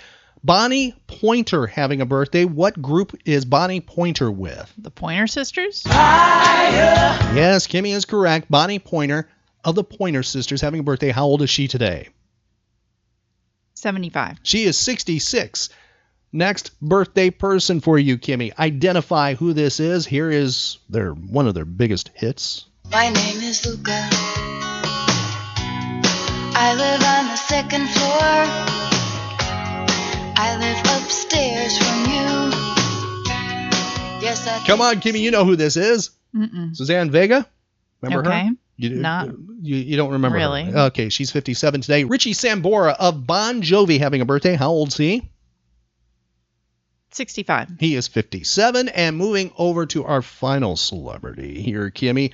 [0.43, 2.45] Bonnie Pointer having a birthday.
[2.45, 4.73] What group is Bonnie Pointer with?
[4.77, 5.83] The Pointer Sisters.
[5.85, 8.49] Yes, Kimmy is correct.
[8.49, 9.29] Bonnie Pointer
[9.63, 11.11] of the Pointer Sisters having a birthday.
[11.11, 12.09] How old is she today?
[13.75, 14.39] 75.
[14.41, 15.69] She is 66.
[16.33, 18.57] Next birthday person for you, Kimmy.
[18.57, 20.07] Identify who this is.
[20.07, 22.65] Here is their one of their biggest hits.
[22.91, 24.56] My name is Luka.
[26.59, 28.45] I live on the second floor.
[30.39, 32.27] I live upstairs from you.
[34.25, 36.09] Yes, I Come on, Kimmy, you know who this is.
[36.35, 36.75] Mm-mm.
[36.75, 37.45] Suzanne Vega.
[38.01, 38.45] Remember Okay.
[38.47, 38.51] her?
[38.77, 39.27] You, Not
[39.61, 40.43] you, you don't remember her.
[40.45, 40.73] really.
[40.73, 42.03] Okay, she's 57 today.
[42.03, 44.55] Richie Sambora of Bon Jovi having a birthday.
[44.55, 45.29] How old's he?
[47.11, 47.69] 65.
[47.79, 48.89] He is 57.
[48.89, 52.33] And moving over to our final celebrity here, Kimmy.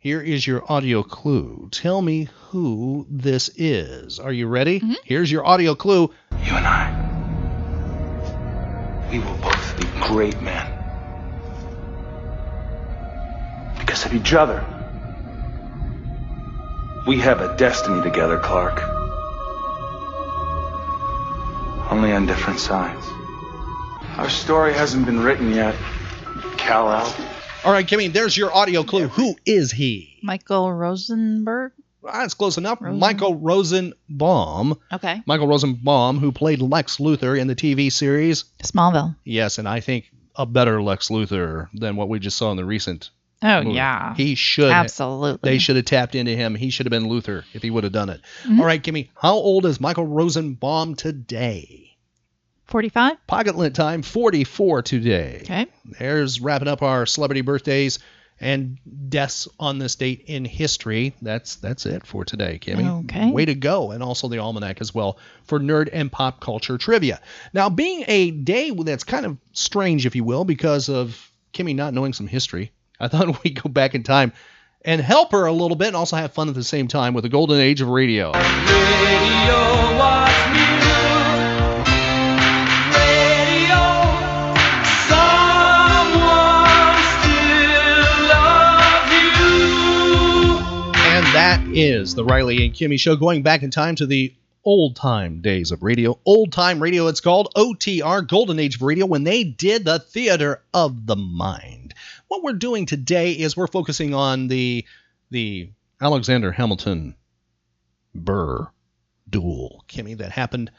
[0.00, 1.70] Here is your audio clue.
[1.72, 4.20] Tell me who this is.
[4.20, 4.78] Are you ready?
[4.78, 4.92] Mm-hmm.
[5.04, 6.14] Here's your audio clue.
[6.44, 6.94] You and I.
[9.10, 10.72] We will both be great men.
[13.80, 14.64] Because of each other.
[17.08, 18.80] We have a destiny together, Clark.
[21.90, 23.04] Only on different sides.
[24.16, 25.74] Our story hasn't been written yet,
[26.56, 27.12] Kal-El.
[27.64, 29.08] All right, Kimmy, there's your audio clue.
[29.08, 30.18] Who is he?
[30.22, 31.72] Michael Rosenberg.
[32.02, 32.80] That's close enough.
[32.80, 34.78] Michael Rosenbaum.
[34.92, 35.20] Okay.
[35.26, 38.44] Michael Rosenbaum, who played Lex Luthor in the TV series.
[38.62, 39.16] Smallville.
[39.24, 42.64] Yes, and I think a better Lex Luthor than what we just saw in the
[42.64, 43.10] recent.
[43.42, 43.76] Oh, movie.
[43.76, 44.14] yeah.
[44.14, 44.70] He should.
[44.70, 45.50] Absolutely.
[45.50, 46.54] They should have tapped into him.
[46.54, 48.20] He should have been Luthor if he would have done it.
[48.44, 48.58] Mhm.
[48.60, 51.96] All right, Kimmy, how old is Michael Rosenbaum today?
[52.68, 53.26] 45.
[53.26, 55.40] Pocket lint time, 44 today.
[55.42, 55.66] Okay.
[55.98, 57.98] There's wrapping up our celebrity birthdays.
[58.40, 58.78] and
[59.08, 61.12] deaths on this date in history.
[61.20, 63.04] That's that's it for today, Kimmy.
[63.04, 63.32] Okay.
[63.32, 67.20] Way to go, and also the almanac as well for nerd and pop culture trivia.
[67.52, 71.94] Now, being a day that's kind of strange, if you will, because of Kimmy not
[71.94, 74.32] knowing some history, I thought we'd go back in time
[74.84, 77.24] and help her a little bit, and also have fun at the same time with
[77.24, 78.30] the golden age of radio.
[78.30, 79.98] Radio
[91.80, 95.70] is the Riley and Kimmy show going back in time to the old time days
[95.70, 96.18] of radio.
[96.24, 100.60] Old time radio, it's called OTR, Golden Age of Radio, when they did the theater
[100.74, 101.94] of the mind.
[102.26, 104.84] What we're doing today is we're focusing on the
[105.30, 107.14] the Alexander Hamilton
[108.14, 108.66] Burr
[109.30, 110.70] duel, Kimmy, that happened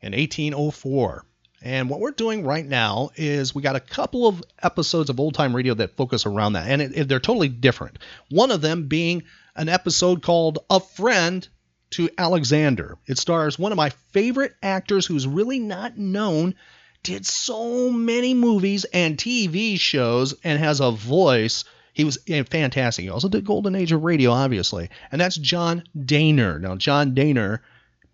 [0.00, 1.24] in 1804.
[1.62, 5.34] And what we're doing right now is we got a couple of episodes of old
[5.34, 7.98] time radio that focus around that, and it, it- they're totally different.
[8.30, 9.22] One of them being
[9.60, 11.46] an episode called A Friend
[11.90, 12.96] to Alexander.
[13.06, 16.54] It stars one of my favorite actors who's really not known,
[17.02, 21.64] did so many movies and TV shows, and has a voice.
[21.92, 23.02] He was eh, fantastic.
[23.02, 24.88] He also did Golden Age of Radio, obviously.
[25.12, 26.58] And that's John Dehner.
[26.58, 27.58] Now, John Dehner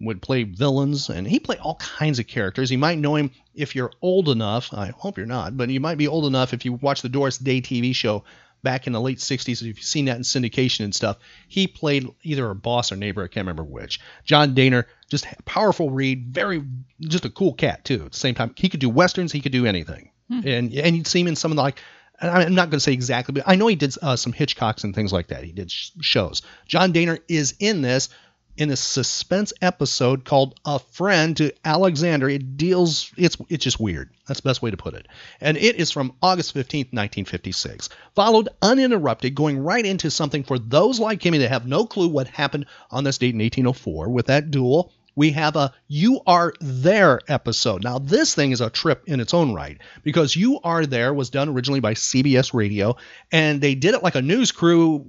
[0.00, 2.72] would play villains, and he played all kinds of characters.
[2.72, 4.74] You might know him if you're old enough.
[4.74, 7.38] I hope you're not, but you might be old enough if you watch the Doris
[7.38, 8.24] Day TV show
[8.66, 9.48] back in the late 60s.
[9.48, 13.22] If you've seen that in syndication and stuff, he played either a boss or neighbor.
[13.22, 14.00] I can't remember which.
[14.24, 16.64] John Dehner, just powerful read, very,
[17.00, 18.02] just a cool cat too.
[18.06, 20.10] At the same time, he could do westerns, he could do anything,
[20.44, 21.78] and and you'd see him in some of the like.
[22.20, 24.94] I'm not going to say exactly, but I know he did uh, some Hitchcocks and
[24.94, 25.44] things like that.
[25.44, 26.40] He did sh- shows.
[26.66, 28.08] John Dehner is in this
[28.56, 34.10] in a suspense episode called "A Friend to Alexander." It deals it's it's just weird.
[34.26, 35.06] That's the best way to put it.
[35.40, 37.88] And it is from August 15th, 1956.
[38.14, 42.28] Followed uninterrupted, going right into something for those like Kimmy that have no clue what
[42.28, 44.92] happened on this date in 1804 with that duel.
[45.16, 47.82] We have a You Are There episode.
[47.82, 51.30] Now, this thing is a trip in its own right because You Are There was
[51.30, 52.96] done originally by CBS Radio,
[53.32, 55.06] and they did it like a news crew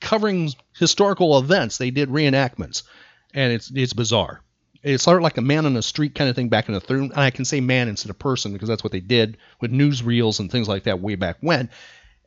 [0.00, 1.78] covering historical events.
[1.78, 2.82] They did reenactments,
[3.34, 4.42] and it's it's bizarre.
[4.82, 6.80] It's sort of like a man on the street kind of thing back in the
[6.80, 7.00] third.
[7.00, 10.40] And I can say man instead of person because that's what they did with newsreels
[10.40, 11.68] and things like that way back when.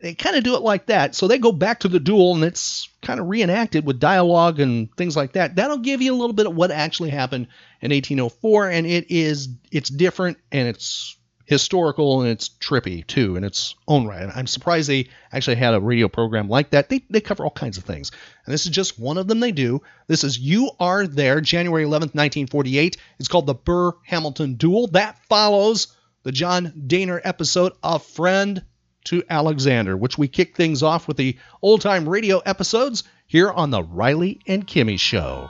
[0.02, 1.16] They kind of do it like that.
[1.16, 4.94] So they go back to the duel and it's kind of reenacted with dialogue and
[4.98, 5.56] things like that.
[5.56, 7.48] That'll give you a little bit of what actually happened
[7.82, 13.44] in 1804, and it is it's different and it's historical and it's trippy too in
[13.44, 14.30] its own right.
[14.34, 16.90] I'm surprised they actually had a radio program like that.
[16.90, 18.12] They, they cover all kinds of things.
[18.46, 19.82] And this is just one of them they do.
[20.08, 22.98] This is You Are There, January 11th, 1948.
[23.20, 24.88] It's called the Burr Hamilton Duel.
[24.88, 28.64] That follows the John Dehner episode, A Friend
[29.06, 33.70] to Alexander, which we kick things off with the old time radio episodes here on
[33.70, 35.50] the Riley and Kimmy Show.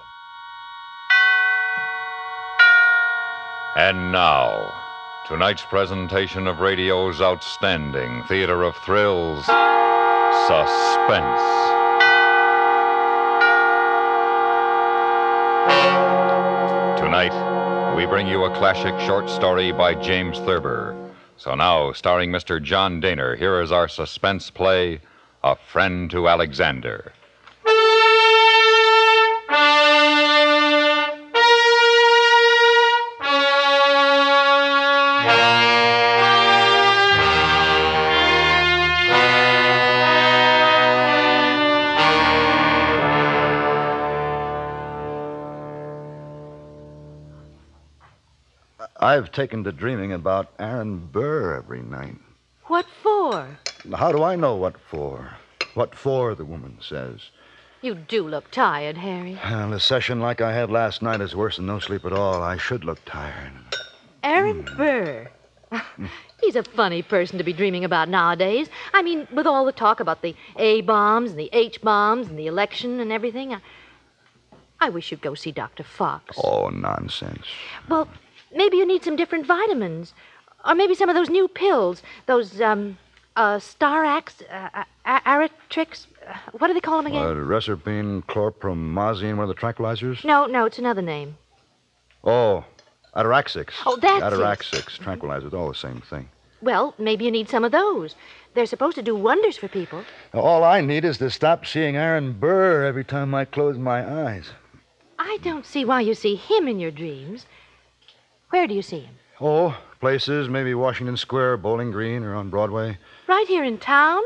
[3.76, 4.83] And now,
[5.26, 9.46] tonight's presentation of radio's outstanding theater of thrills,
[10.48, 11.42] Suspense.
[17.00, 20.94] Tonight, we bring you a classic short story by James Thurber.
[21.38, 22.62] So now, starring Mr.
[22.62, 25.00] John Dehner, here is our suspense play,
[25.44, 27.14] A Friend to Alexander.
[49.04, 52.16] I've taken to dreaming about Aaron Burr every night.
[52.68, 53.60] What for?
[53.94, 55.36] How do I know what for?
[55.74, 57.20] What for, the woman says.
[57.82, 59.38] You do look tired, Harry.
[59.44, 62.42] Well, a session like I had last night is worse than no sleep at all.
[62.42, 63.52] I should look tired.
[64.24, 64.78] Aaron hmm.
[64.78, 65.30] Burr.
[66.42, 68.70] He's a funny person to be dreaming about nowadays.
[68.94, 72.40] I mean, with all the talk about the A bombs and the H bombs and
[72.40, 73.54] the election and everything.
[73.54, 73.60] I,
[74.80, 75.84] I wish you'd go see Dr.
[75.84, 76.40] Fox.
[76.42, 77.48] Oh, nonsense.
[77.90, 78.08] Well,
[78.56, 80.14] maybe you need some different vitamins.
[80.66, 82.02] Or maybe some of those new pills.
[82.26, 82.98] Those, um,
[83.36, 86.08] uh, Starax, uh, uh, Aratrix.
[86.26, 87.24] Uh, what do they call them again?
[87.24, 90.24] Uh, Reserpine, chlorpromazine, one of the tranquilizers?
[90.24, 91.36] no, no, it's another name.
[92.24, 92.64] Oh,
[93.16, 93.72] Ataraxix.
[93.86, 94.40] Oh, that's it.
[94.40, 96.30] Ataraxix, tranquilizers, all the same thing.
[96.62, 98.16] Well, maybe you need some of those.
[98.54, 100.06] They're supposed to do wonders for people.
[100.34, 104.52] All I need is to stop seeing Aaron Burr every time I close my eyes.
[105.20, 107.46] I don't see why you see him in your dreams.
[108.54, 109.16] Where do you see him?
[109.42, 113.00] Oh, places, maybe Washington Square, Bowling Green, or on Broadway.
[113.28, 114.22] Right here in town?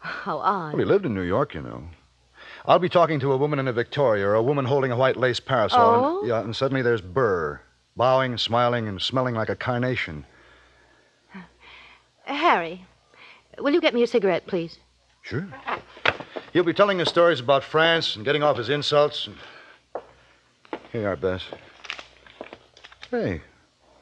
[0.00, 0.74] How odd.
[0.74, 1.84] Well, he lived in New York, you know.
[2.66, 5.16] I'll be talking to a woman in a Victoria or a woman holding a white
[5.16, 5.80] lace parasol.
[5.80, 6.18] Oh?
[6.18, 7.58] And, yeah, and suddenly there's Burr,
[7.96, 10.26] bowing, smiling, and smelling like a carnation.
[11.34, 11.38] Uh,
[12.24, 12.84] Harry,
[13.58, 14.78] will you get me a cigarette, please?
[15.22, 15.48] Sure.
[16.52, 19.26] He'll be telling us stories about France and getting off his insults.
[19.26, 19.36] And...
[20.92, 21.44] Here you are, Bess.
[23.10, 23.40] Hey,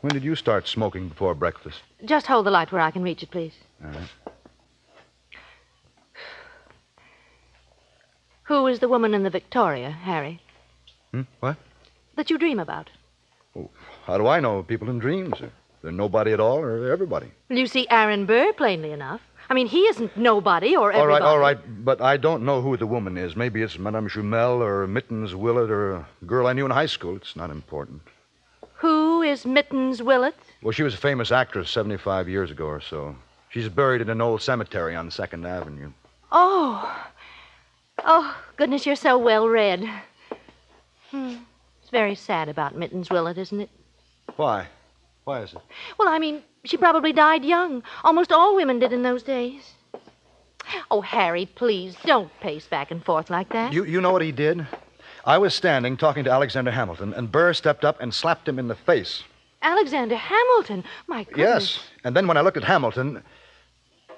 [0.00, 1.80] when did you start smoking before breakfast?
[2.04, 3.54] Just hold the light where I can reach it, please.
[3.84, 4.08] All right.
[8.44, 10.40] Who is the woman in the Victoria, Harry,
[11.12, 11.22] Hmm?
[11.40, 11.56] What?
[12.16, 12.90] that you dream about?
[13.56, 13.70] Oh,
[14.06, 15.34] How do I know people in dreams?
[15.82, 17.28] They're nobody at all or everybody.
[17.48, 19.20] You see Aaron Burr plainly enough.
[19.50, 21.22] I mean, he isn't nobody or All everybody.
[21.24, 23.36] right, all right, but I don't know who the woman is.
[23.36, 27.16] Maybe it's Madame Jumel or Mittens Willard or a girl I knew in high school.
[27.16, 28.02] It's not important.
[29.18, 30.36] Who is Mittens Willett?
[30.62, 33.16] Well, she was a famous actress 75 years ago or so.
[33.48, 35.90] She's buried in an old cemetery on Second Avenue.
[36.30, 37.04] Oh.
[38.04, 39.80] Oh, goodness, you're so well read.
[41.10, 41.34] Hmm.
[41.82, 43.70] It's very sad about Mittens Willett, isn't it?
[44.36, 44.68] Why?
[45.24, 45.58] Why is it?
[45.98, 47.82] Well, I mean, she probably died young.
[48.04, 49.72] Almost all women did in those days.
[50.92, 53.72] Oh, Harry, please, don't pace back and forth like that.
[53.72, 54.64] You, you know what he did?
[55.24, 58.68] I was standing talking to Alexander Hamilton, and Burr stepped up and slapped him in
[58.68, 59.22] the face.
[59.62, 60.84] Alexander Hamilton.
[61.06, 61.76] My goodness.
[61.76, 61.80] Yes.
[62.04, 63.22] And then when I looked at Hamilton,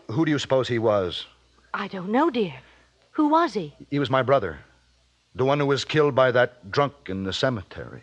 [0.08, 1.26] who do you suppose he was?
[1.72, 2.54] I don't know, dear.
[3.12, 3.74] Who was he?
[3.90, 4.58] He was my brother.
[5.34, 8.02] The one who was killed by that drunk in the cemetery.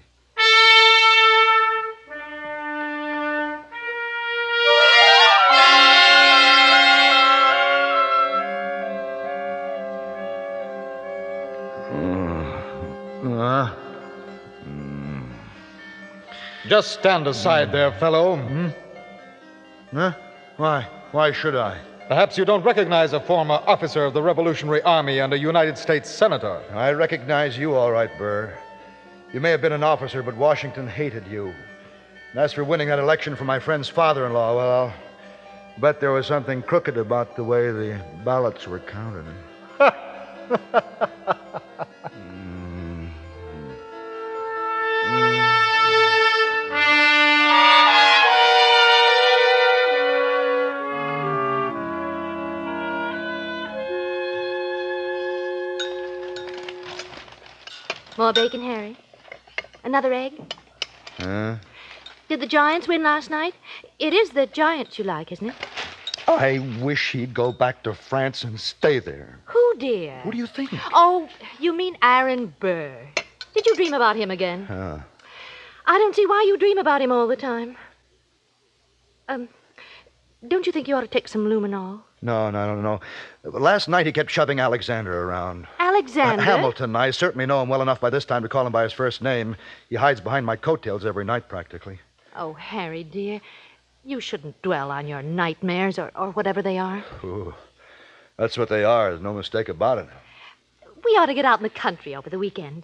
[16.68, 18.36] Just stand aside there, fellow.
[18.36, 18.68] Hmm?
[19.94, 20.12] Huh?
[20.58, 20.88] Why?
[21.12, 21.80] Why should I?
[22.10, 26.10] Perhaps you don't recognize a former officer of the Revolutionary Army and a United States
[26.10, 26.62] Senator.
[26.74, 28.54] I recognize you all right, Burr.
[29.34, 31.54] You may have been an officer, but Washington hated you.
[32.32, 34.94] And as for winning that election for my friend's father in law, well, I'll
[35.80, 39.26] bet there was something crooked about the way the ballots were counted.
[58.28, 58.98] More bacon, Harry?
[59.86, 60.34] Another egg?
[61.18, 61.56] Huh?
[62.28, 63.56] Did the Giants win last night?
[64.00, 65.56] It is the Giants you like, isn't it?
[66.28, 69.40] I wish he'd go back to France and stay there.
[69.46, 70.20] Who, dear?
[70.24, 70.72] What do you think?
[70.94, 72.98] Oh, you mean Aaron Burr.
[73.54, 74.66] Did you dream about him again?
[74.66, 74.98] Huh.
[75.86, 77.78] I don't see why you dream about him all the time.
[79.30, 79.48] Um,
[80.46, 82.02] don't you think you ought to take some luminal?
[82.22, 83.50] No, no, no, no.
[83.60, 85.68] Last night he kept shoving Alexander around.
[85.80, 86.42] Alexander?
[86.42, 86.96] Uh, Hamilton.
[86.96, 89.22] I certainly know him well enough by this time to call him by his first
[89.22, 89.56] name.
[89.90, 92.00] He hides behind my coattails every night, practically.
[92.36, 93.40] Oh, Harry, dear.
[94.04, 97.04] You shouldn't dwell on your nightmares or, or whatever they are.
[97.24, 97.54] Ooh,
[98.38, 99.10] that's what they are.
[99.12, 100.08] There's no mistake about it.
[101.06, 102.84] We ought to get out in the country over the weekend.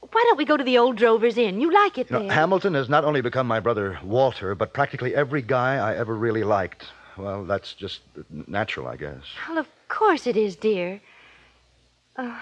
[0.00, 1.60] Why don't we go to the old Drovers Inn?
[1.60, 2.28] You like it You there.
[2.28, 6.14] know, Hamilton has not only become my brother Walter, but practically every guy I ever
[6.14, 6.86] really liked.
[7.18, 8.00] Well, that's just
[8.46, 9.22] natural, I guess.
[9.48, 11.00] Well, of course it is, dear.
[12.16, 12.38] Uh,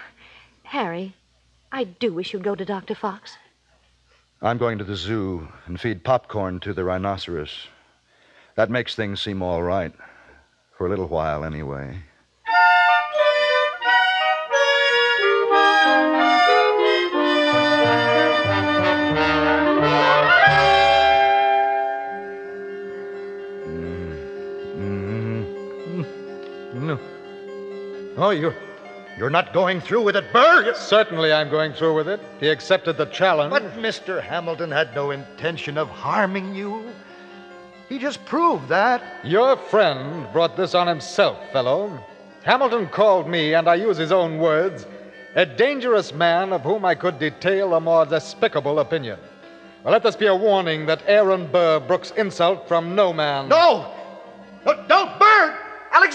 [0.65, 1.15] Harry,
[1.73, 2.95] I do wish you'd go to Dr.
[2.95, 3.37] Fox.
[4.43, 7.69] I'm going to the zoo and feed popcorn to the rhinoceros.
[8.55, 9.93] That makes things seem all right.
[10.77, 12.03] For a little while, anyway.
[28.19, 28.55] Oh, you're,
[29.19, 30.73] you're not going through with it, Burr?
[30.75, 32.21] Certainly I'm going through with it.
[32.41, 33.51] He accepted the challenge.
[33.51, 34.23] But Mr.
[34.23, 36.91] Hamilton had no intention of harming you.
[37.91, 39.03] He just proved that.
[39.23, 42.03] Your friend brought this on himself, fellow.
[42.43, 44.87] Hamilton called me, and I use his own words,
[45.35, 49.19] a dangerous man of whom I could detail a more despicable opinion.
[49.85, 53.49] Well, let this be a warning that Aaron Burr brooks insult from no man.
[53.49, 53.93] No!
[54.65, 55.16] No, Burr!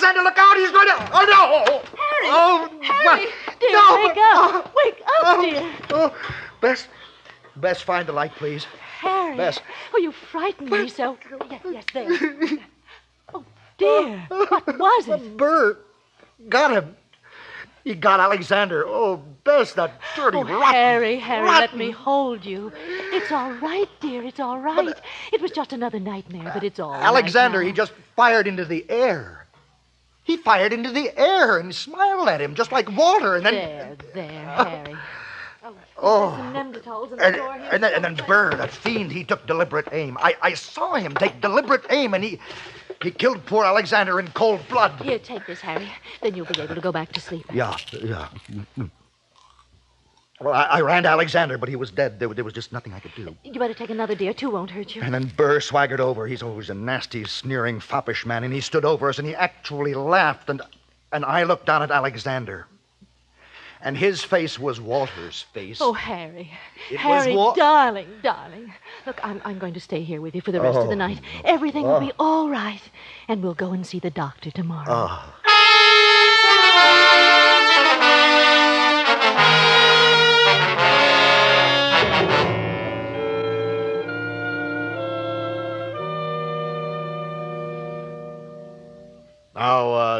[0.03, 0.57] Alexander, look out!
[0.57, 1.09] He's going to.
[1.13, 1.81] Oh, no!
[2.01, 2.27] Harry!
[2.33, 3.25] Oh, Harry!
[3.59, 4.75] Dear, no, wake up!
[4.83, 5.73] Wake up, oh, dear!
[5.91, 6.15] Oh,
[6.59, 6.87] Bess,
[7.57, 8.65] Bess, find the light, please.
[8.99, 9.37] Harry!
[9.37, 9.59] Bess.
[9.93, 11.17] Oh, you frightened me so.
[11.49, 12.09] Yes, yes, there.
[13.33, 13.45] Oh,
[13.77, 14.25] dear.
[14.29, 15.37] What was it?
[15.37, 15.77] Burr
[16.49, 16.95] got him.
[17.83, 18.83] He got Alexander.
[18.87, 20.73] Oh, Bess, that dirty Oh, rotten.
[20.73, 22.71] Harry, Harry, let me hold you.
[23.13, 24.23] It's all right, dear.
[24.23, 24.99] It's all right.
[25.31, 27.67] It was just another nightmare, but it's all right Alexander, now.
[27.67, 29.40] he just fired into the air.
[30.23, 33.53] He fired into the air and smiled at him, just like Walter, and then.
[33.53, 34.63] There, there, oh.
[34.65, 34.95] Harry.
[35.63, 35.75] Oh.
[35.97, 36.37] oh.
[36.37, 37.69] Some Nembutals in the And, here.
[37.71, 40.17] and then, and then Burr, that fiend, he took deliberate aim.
[40.19, 42.39] I, I saw him take deliberate aim, and he
[43.01, 44.91] he killed poor Alexander in cold blood.
[45.01, 45.89] Here, take this, Harry.
[46.21, 47.45] Then you'll be able to go back to sleep.
[47.51, 48.29] Yeah, yeah.
[50.41, 52.19] Well, I, I ran to Alexander, but he was dead.
[52.19, 53.35] There, there was just nothing I could do.
[53.43, 54.33] You better take another, dear.
[54.33, 55.01] Two won't hurt you.
[55.01, 56.27] And then Burr swaggered over.
[56.27, 59.93] He's always a nasty, sneering, foppish man, and he stood over us, and he actually
[59.93, 60.61] laughed, and
[61.13, 62.67] and I looked down at Alexander.
[63.83, 65.79] And his face was Walter's face.
[65.81, 66.51] Oh, Harry.
[66.91, 68.71] It was Harry, Wa- darling, darling.
[69.07, 71.07] Look, I'm, I'm going to stay here with you for the rest of the Oh,
[71.07, 71.19] night.
[71.43, 71.99] Everything will Oh.
[71.99, 72.81] be all right.
[73.27, 74.85] And we'll go and see the doctor tomorrow.
[74.87, 75.33] Oh.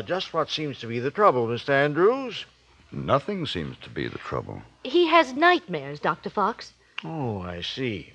[0.02, 1.70] Now, just what seems to be the trouble, Mr.
[1.70, 2.46] Andrews?
[2.92, 4.64] Nothing seems to be the trouble.
[4.84, 6.32] He has nightmares, Dr.
[6.32, 6.74] Fox.
[7.04, 8.12] Oh, I see.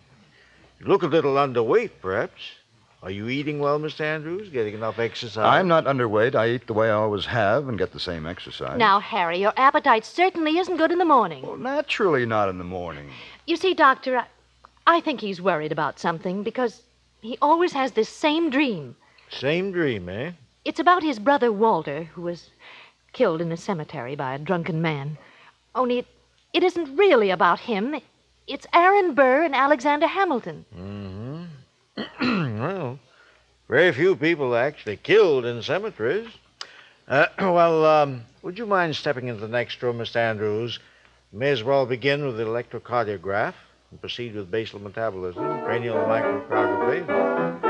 [0.81, 2.41] You look a little underweight, perhaps.
[3.05, 4.01] Are you eating well, Mr.
[4.01, 4.49] Andrews?
[4.49, 5.47] Getting enough exercise?
[5.47, 6.35] I'm not underweight.
[6.35, 8.77] I eat the way I always have and get the same exercise.
[8.77, 11.43] Now, Harry, your appetite certainly isn't good in the morning.
[11.43, 13.13] Well, naturally not in the morning.
[13.47, 14.27] You see, Doctor, I,
[14.89, 16.83] I think he's worried about something because
[17.21, 18.97] he always has this same dream.
[19.31, 20.33] Same dream, eh?
[20.67, 22.51] It's about his brother Walter, who was
[23.13, 25.17] killed in a cemetery by a drunken man.
[25.77, 26.07] Only it,
[26.53, 27.95] it isn't really about him.
[28.49, 30.65] It's Aaron Burr and Alexander Hamilton.
[30.77, 32.59] Mm-hmm.
[32.61, 32.99] well,
[33.69, 36.27] very few people are actually killed in cemeteries.
[37.07, 40.17] Uh, well, um, would you mind stepping into the next room, Mr.
[40.17, 40.81] Andrews?
[41.33, 43.55] May as well begin with the electrocardiograph
[43.93, 47.63] and proceed with basal metabolism, cranial microcardiogram.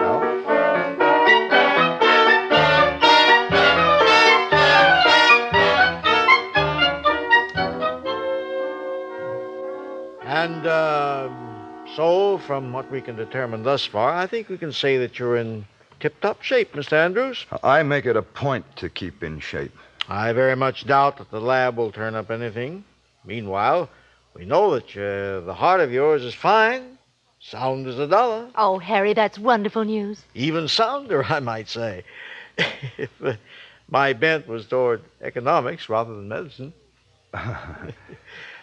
[10.26, 11.54] And um,
[11.94, 15.36] so, from what we can determine thus far, I think we can say that you're
[15.36, 15.64] in
[16.00, 16.94] tip top shape, Mr.
[16.94, 17.46] Andrews.
[17.62, 19.72] I make it a point to keep in shape.
[20.08, 22.84] I very much doubt that the lab will turn up anything.
[23.24, 23.88] Meanwhile,
[24.34, 26.98] we know that uh, the heart of yours is fine,
[27.40, 30.24] sound as a dollar, Oh, Harry, that's wonderful news.
[30.34, 32.02] even sounder, I might say.
[32.98, 33.34] if uh,
[33.88, 36.72] my bent was toward economics rather than medicine.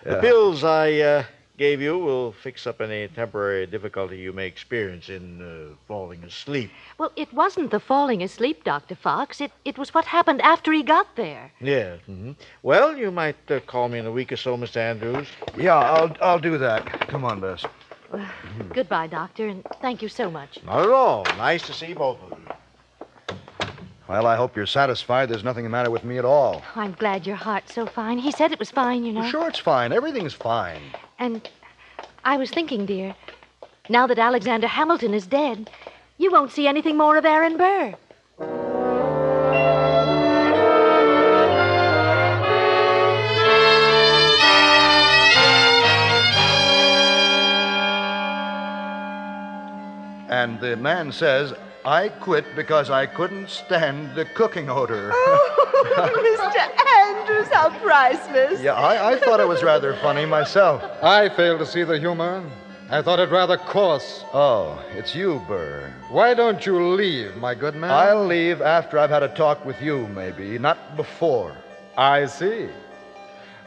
[0.06, 0.20] The Yeah.
[0.22, 1.24] pills I uh,
[1.58, 6.72] gave you will fix up any temporary difficulty you may experience in uh, falling asleep.
[6.98, 8.96] Well, it wasn't the falling asleep, Dr.
[8.96, 9.40] Fox.
[9.40, 11.52] It, it was what happened after he got there.
[11.62, 12.00] Yes.
[12.06, 12.32] hmm
[12.64, 14.78] Well, you might uh, call me in a week or so, Mr.
[14.78, 15.28] Andrews.
[15.58, 16.86] Yeah, I'll I'll do that.
[17.10, 17.64] Come on, Bess.
[18.74, 20.64] Goodbye, Doctor, and thank you so much.
[20.64, 21.24] Not at all.
[21.38, 22.38] Nice to see both of you.
[24.08, 25.30] Well, I hope you're satisfied.
[25.30, 26.62] There's nothing the matter with me at all.
[26.76, 28.18] I'm glad your heart's so fine.
[28.18, 29.22] He said it was fine, you know.
[29.22, 29.94] Well, sure, it's fine.
[29.94, 30.82] Everything's fine.
[31.20, 31.50] And
[32.26, 33.16] I was thinking, dear,
[33.90, 35.70] now that Alexander Hamilton is dead,
[36.18, 37.96] you won't see anything more of Aaron Burr.
[50.30, 51.54] And the man says,
[51.86, 55.14] I quit because I couldn't stand the cooking odor.
[55.96, 56.10] Oh,
[56.40, 56.72] Mr.
[57.34, 58.62] Andrews, how priceless.
[58.62, 60.84] yeah, I, I thought it was rather funny myself.
[61.02, 62.44] I fail to see the humor.
[62.90, 64.24] I thought it rather coarse.
[64.34, 65.92] Oh, it's you, Burr.
[66.10, 67.90] Why don't you leave, my good man?
[67.90, 71.58] I'll leave after I've had a talk with you, maybe, not before.
[71.98, 72.70] I see.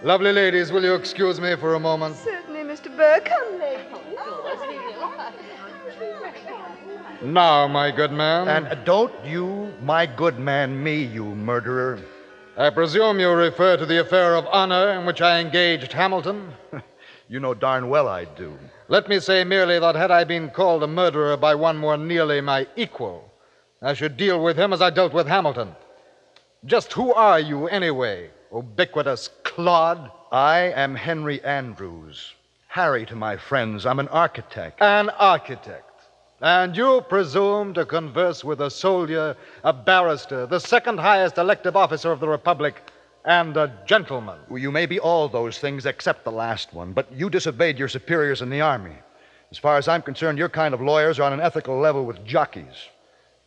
[0.02, 2.16] Lovely ladies, will you excuse me for a moment?
[2.16, 2.94] Certainly, Mr.
[2.96, 3.20] Burr.
[3.24, 3.86] Come, ladies.
[7.22, 8.46] Now, my good man.
[8.48, 11.98] And don't you, my good man, me, you murderer.
[12.58, 16.54] I presume you refer to the affair of honor in which I engaged Hamilton?
[17.28, 18.56] you know darn well I do.
[18.88, 22.40] Let me say merely that had I been called a murderer by one more nearly
[22.40, 23.30] my equal,
[23.82, 25.76] I should deal with him as I dealt with Hamilton.
[26.64, 30.10] Just who are you, anyway, ubiquitous clod?
[30.32, 32.32] I am Henry Andrews.
[32.68, 33.84] Harry to my friends.
[33.84, 34.80] I'm an architect.
[34.80, 35.85] An architect.
[36.40, 42.12] And you presume to converse with a soldier, a barrister, the second highest elective officer
[42.12, 42.90] of the Republic,
[43.24, 44.38] and a gentleman.
[44.48, 47.88] Well, you may be all those things except the last one, but you disobeyed your
[47.88, 48.94] superiors in the Army.
[49.50, 52.24] As far as I'm concerned, your kind of lawyers are on an ethical level with
[52.24, 52.88] jockeys.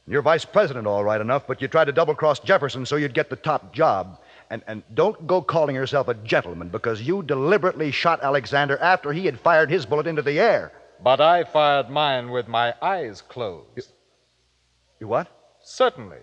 [0.08, 3.14] You're vice president, all right enough, but you tried to double cross Jefferson so you'd
[3.14, 4.20] get the top job.
[4.50, 9.28] And, and don't go calling yourself a gentleman because you deliberately shot Alexander after he
[9.28, 10.72] had fired his bullet into the air.
[11.02, 13.94] But I fired mine with my eyes closed.
[15.00, 15.28] You what?
[15.62, 16.20] Certainly.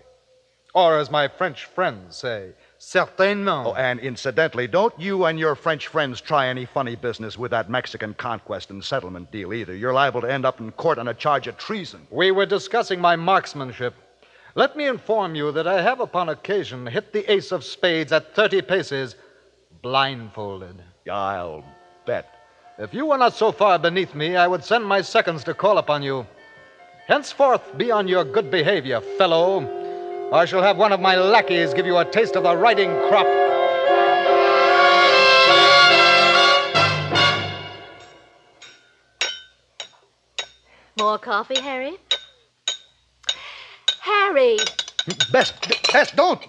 [0.73, 3.67] Or as my French friends say, certainement.
[3.67, 7.69] Oh, and incidentally, don't you and your French friends try any funny business with that
[7.69, 9.75] Mexican conquest and settlement deal either.
[9.75, 12.05] You're liable to end up in court on a charge of treason.
[12.11, 13.95] We were discussing my marksmanship.
[14.53, 18.35] Let me inform you that I have upon occasion hit the ace of spades at
[18.35, 19.15] 30 paces
[19.81, 20.83] blindfolded.
[21.09, 21.63] I'll
[22.05, 22.36] bet.
[22.79, 25.79] If you were not so far beneath me, I would send my seconds to call
[25.79, 26.27] upon you.
[27.07, 29.65] Henceforth, be on your good behavior, fellow.
[30.31, 33.25] I shall have one of my lackeys give you a taste of the riding crop.
[40.99, 41.97] More coffee, Harry?
[44.01, 44.57] Harry!
[45.31, 45.51] Bess,
[45.91, 46.45] Bess, don't!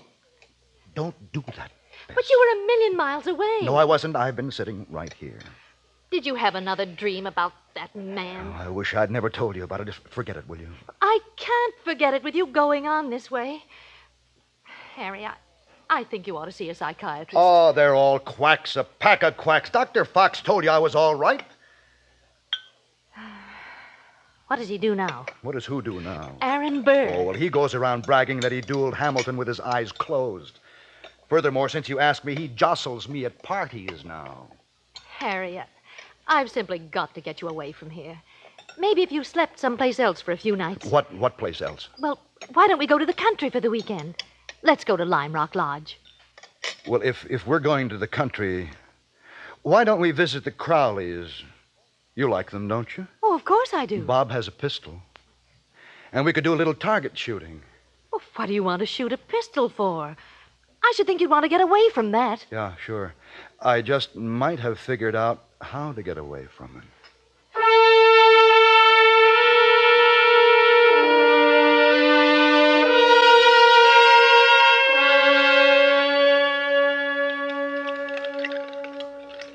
[0.95, 1.71] Don't do that.
[2.15, 3.61] But you were a million miles away.
[3.63, 4.15] No, I wasn't.
[4.15, 5.39] I've been sitting right here.
[6.11, 8.53] Did you have another dream about that man?
[8.57, 9.87] Oh, I wish I'd never told you about it.
[9.87, 10.69] Just forget it, will you?
[11.03, 13.63] I can't forget it with you going on this way.
[14.95, 15.35] Harry, I,
[15.91, 17.37] I think you ought to see a psychiatrist.
[17.37, 19.69] Oh, they're all quacks, a pack of quacks.
[19.71, 20.05] Dr.
[20.07, 21.45] Fox told you I was all right.
[24.49, 25.27] What does he do now?
[25.43, 26.35] What does who do now?
[26.41, 27.11] Aaron Burr.
[27.13, 30.59] Oh, well, he goes around bragging that he dueled Hamilton with his eyes closed.
[31.29, 34.47] Furthermore, since you asked me, he jostles me at parties now.
[35.19, 35.67] Harry, I-
[36.29, 38.21] I've simply got to get you away from here.
[38.79, 40.87] Maybe if you slept someplace else for a few nights.
[40.87, 41.89] What what place else?
[41.99, 42.21] Well,
[42.53, 44.23] why don't we go to the country for the weekend?
[44.63, 45.99] Let's go to Lime Rock Lodge.
[46.87, 48.71] Well, if if we're going to the country,
[49.63, 51.43] why don't we visit the Crowleys?
[52.15, 53.07] You like them, don't you?
[53.23, 54.03] Oh, of course I do.
[54.03, 55.03] Bob has a pistol.
[56.13, 57.63] And we could do a little target shooting.
[58.11, 60.17] Well, what do you want to shoot a pistol for?
[60.83, 62.47] I should think you'd want to get away from that.
[62.51, 63.15] Yeah, sure.
[63.61, 66.85] I just might have figured out how to get away from it.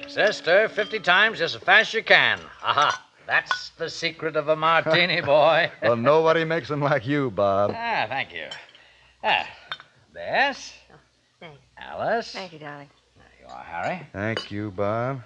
[0.08, 2.40] Sister, 50 times just as fast as you can.
[2.62, 3.04] Aha.
[3.26, 5.72] That's the secret of a martini, boy.
[5.82, 7.72] well, nobody makes them like you, Bob.
[7.74, 8.46] ah, thank you.
[9.24, 9.48] Ah,
[10.14, 10.74] Bess.
[11.40, 11.58] thanks.
[11.78, 12.32] Alice.
[12.34, 12.90] Thank you, darling.
[13.54, 14.08] There are, Harry.
[14.14, 15.22] Thank you, Bob.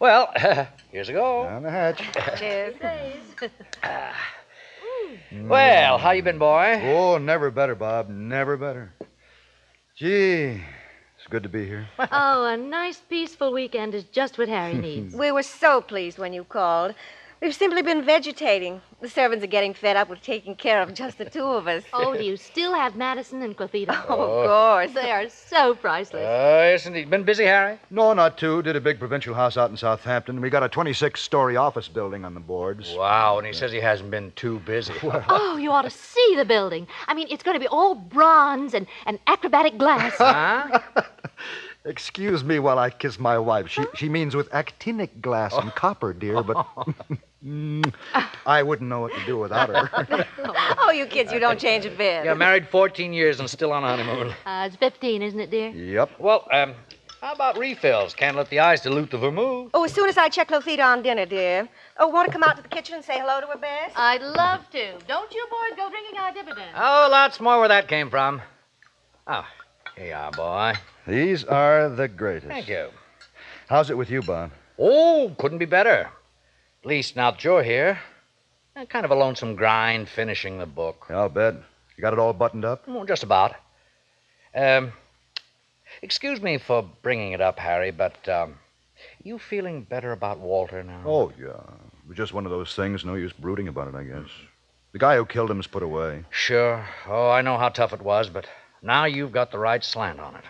[0.00, 0.32] Well,
[0.90, 1.44] here's a go.
[1.44, 2.02] Down the hatch.
[2.38, 2.74] Cheers.
[3.84, 4.14] Ah.
[5.32, 6.80] Well, how you been, boy?
[6.84, 8.08] Oh, never better, Bob.
[8.08, 8.92] Never better.
[9.96, 10.60] Gee,
[11.16, 11.88] it's good to be here.
[11.98, 15.14] oh, a nice, peaceful weekend is just what Harry needs.
[15.18, 16.94] We were so pleased when you called.
[17.40, 18.80] We've simply been vegetating.
[19.00, 21.84] The servants are getting fed up with taking care of just the two of us.
[21.92, 23.94] oh, do you still have Madison and Clefito?
[24.08, 24.92] Oh, of course.
[24.92, 26.24] They are so priceless.
[26.26, 27.08] Oh, yes, indeed.
[27.10, 27.78] Been busy, Harry?
[27.90, 28.60] No, not too.
[28.62, 30.40] Did a big provincial house out in Southampton.
[30.40, 32.92] We got a 26 story office building on the boards.
[32.92, 34.94] Wow, and he says he hasn't been too busy.
[35.30, 36.86] Oh, you ought to see the building.
[37.06, 40.14] I mean, it's going to be all bronze and, and acrobatic glass.
[40.18, 40.80] huh?
[41.84, 43.68] Excuse me while I kiss my wife.
[43.68, 46.66] She, she means with actinic glass and copper, dear, but
[47.44, 47.94] Mm,
[48.46, 50.26] I wouldn't know what to do without her.
[50.78, 52.24] oh, you kids, you don't change a bit.
[52.24, 54.34] Yeah, married 14 years and still on a honeymoon.
[54.44, 55.68] Uh, it's 15, isn't it, dear?
[55.70, 56.10] Yep.
[56.18, 56.74] Well, um,
[57.20, 58.12] how about refills?
[58.14, 59.70] Can't let the eyes dilute the vermouth.
[59.72, 61.68] Oh, as soon as I check Lotita on dinner, dear.
[61.96, 63.92] Oh, want to come out to the kitchen and say hello to her, Bess?
[63.94, 64.98] I'd love to.
[65.06, 66.74] Don't you boys go drinking our dividends.
[66.76, 68.42] Oh, lots more where that came from.
[69.28, 69.46] Oh,
[69.96, 70.74] here you are, boy.
[71.06, 72.48] These are the greatest.
[72.48, 72.88] Thank you.
[73.68, 74.50] How's it with you, Bob?
[74.78, 76.10] Oh, couldn't be better.
[76.88, 77.98] Least now that you're here.
[78.74, 81.04] Eh, Kind of a lonesome grind finishing the book.
[81.10, 81.54] I'll bet.
[81.94, 82.88] You got it all buttoned up?
[82.88, 83.54] Well, just about.
[84.54, 84.94] Um,
[86.00, 88.54] excuse me for bringing it up, Harry, but um,
[89.22, 91.02] you feeling better about Walter now?
[91.04, 91.60] Oh, yeah.
[92.04, 93.04] It was just one of those things.
[93.04, 94.30] No use brooding about it, I guess.
[94.92, 96.24] The guy who killed him's put away.
[96.30, 96.86] Sure.
[97.06, 98.46] Oh, I know how tough it was, but
[98.80, 100.44] now you've got the right slant on it.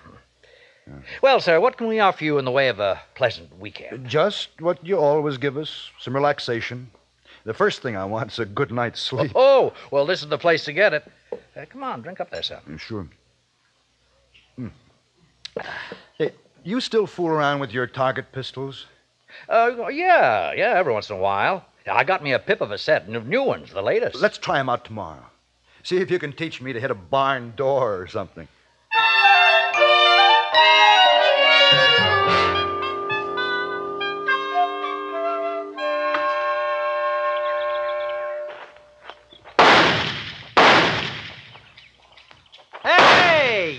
[1.22, 4.08] Well, sir, what can we offer you in the way of a pleasant weekend?
[4.08, 6.90] Just what you always give us some relaxation.
[7.44, 9.32] The first thing I want is a good night's sleep.
[9.34, 11.04] Oh, well, this is the place to get it.
[11.32, 12.60] Uh, come on, drink up there, sir.
[12.76, 13.08] Sure.
[14.56, 14.68] Hmm.
[16.18, 16.32] Hey,
[16.64, 18.86] you still fool around with your target pistols?
[19.48, 21.64] Uh, yeah, yeah, every once in a while.
[21.90, 24.16] I got me a pip of a set, new ones, the latest.
[24.16, 25.24] Let's try 'em out tomorrow.
[25.82, 28.46] See if you can teach me to hit a barn door or something.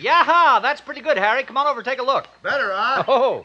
[0.03, 0.61] Yaha!
[0.61, 1.43] That's pretty good, Harry.
[1.43, 2.27] Come on over, take a look.
[2.43, 3.03] Better, huh?
[3.07, 3.43] Oh,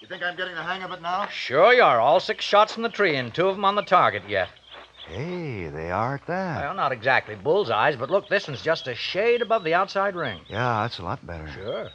[0.00, 1.26] You think I'm getting the hang of it now?
[1.28, 2.00] sure you are.
[2.00, 4.48] All six shots from the tree and two of them on the target yet.
[5.08, 6.62] Hey, they are at that.
[6.64, 10.40] Well, not exactly bullseyes, but look, this one's just a shade above the outside ring.
[10.48, 11.48] Yeah, that's a lot better.
[11.48, 11.90] Sure.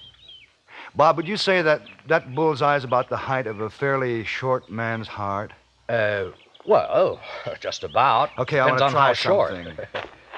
[0.96, 4.70] Bob, would you say that that bullseye is about the height of a fairly short
[4.70, 5.54] man's heart?
[5.88, 6.26] Uh,
[6.66, 7.20] well,
[7.60, 8.30] just about.
[8.38, 9.78] Okay, I want to try something.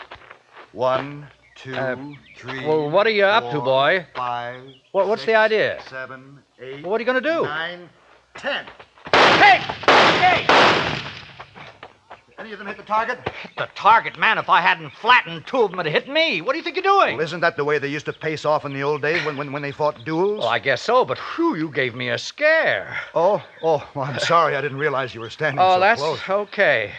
[0.72, 1.95] One, two, Uh,
[2.38, 2.66] three.
[2.66, 4.06] Well, what are you up to, boy?
[4.16, 4.64] Five.
[4.91, 5.82] What, what's the idea?
[5.89, 6.82] Seven, eight.
[6.82, 7.43] Well, what are you going to do?
[7.43, 7.89] Nine,
[8.36, 8.66] ten.
[9.12, 9.60] Hey!
[9.88, 10.93] Hey!
[12.44, 13.20] Any of them hit the target?
[13.41, 14.38] Hit the target, man.
[14.38, 16.41] If I hadn't flattened two of them, it'd hit me.
[16.41, 17.16] What do you think you're doing?
[17.16, 19.38] Well, isn't that the way they used to pace off in the old days when,
[19.38, 20.39] when, when they fought duels?
[20.39, 22.98] Well, I guess so, but whew, you gave me a scare.
[23.16, 24.58] Oh, oh, well, I'm sorry.
[24.58, 26.20] I didn't realize you were standing Oh, so that's close.
[26.30, 26.91] okay.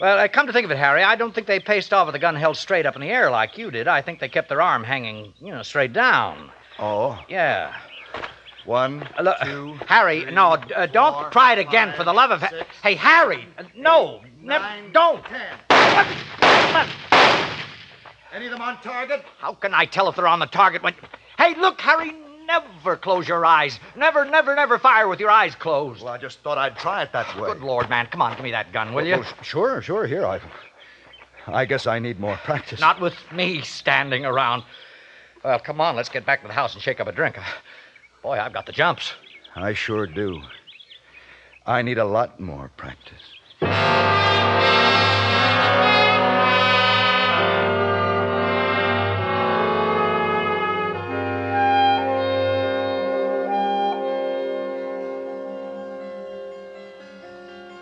[0.00, 2.14] Well, uh, come to think of it, Harry, I don't think they paced off with
[2.14, 3.86] the gun held straight up in the air like you did.
[3.86, 6.50] I think they kept their arm hanging, you know, straight down.
[6.80, 7.72] Oh, Yeah.
[8.68, 12.12] One, Uh, look, two, Harry, three, no, uh, don't four, try it again for the
[12.12, 12.40] love of...
[12.40, 15.24] six, hey, Harry, uh, no, never, nine, don't.
[18.32, 19.24] Any of them on target?
[19.38, 20.94] How can I tell if they're on the target when...
[21.38, 22.12] Hey, look, Harry,
[22.46, 23.80] never close your eyes.
[23.96, 26.02] Never, never, never fire with your eyes closed.
[26.02, 27.52] Well, I just thought I'd try it that way.
[27.54, 29.16] Good Lord, man, come on, give me that gun, will you?
[29.20, 30.06] Well, sure, sure.
[30.06, 30.40] Here, I.
[31.46, 32.78] I guess I need more practice.
[32.78, 34.64] Not with me standing around.
[35.42, 37.38] Well, come on, let's get back to the house and shake up a drink.
[38.22, 39.12] Boy, I've got the jumps.
[39.54, 40.42] I sure do.
[41.66, 43.14] I need a lot more practice.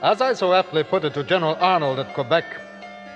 [0.03, 2.45] As I so aptly put it to General Arnold at Quebec,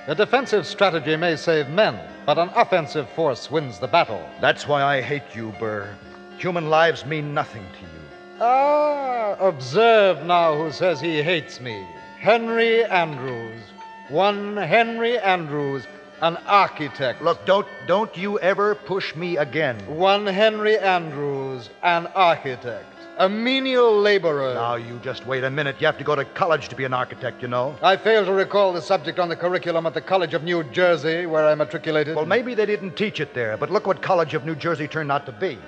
[0.06, 4.28] a defensive strategy may save men, but an offensive force wins the battle.
[4.40, 5.94] That's why I hate you, Burr.
[6.41, 8.41] Human lives mean nothing to you.
[8.41, 11.86] Ah, observe now who says he hates me.
[12.18, 13.61] Henry Andrews.
[14.09, 15.86] One Henry Andrews,
[16.22, 17.20] an architect.
[17.20, 19.76] Look, don't don't you ever push me again.
[19.86, 22.86] One Henry Andrews, an architect.
[23.18, 24.55] A menial laborer.
[24.55, 25.76] Now you just wait a minute.
[25.78, 27.76] You have to go to college to be an architect, you know.
[27.82, 31.26] I fail to recall the subject on the curriculum at the College of New Jersey,
[31.26, 32.16] where I matriculated.
[32.16, 35.12] Well, maybe they didn't teach it there, but look what College of New Jersey turned
[35.12, 35.59] out to be.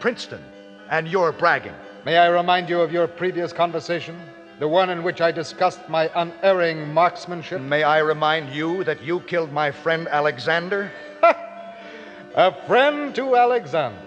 [0.00, 0.42] Princeton.
[0.90, 1.74] And you're bragging.
[2.04, 4.18] May I remind you of your previous conversation?
[4.58, 7.60] The one in which I discussed my unerring marksmanship?
[7.60, 10.90] May I remind you that you killed my friend Alexander?
[12.34, 13.98] A friend to Alexander.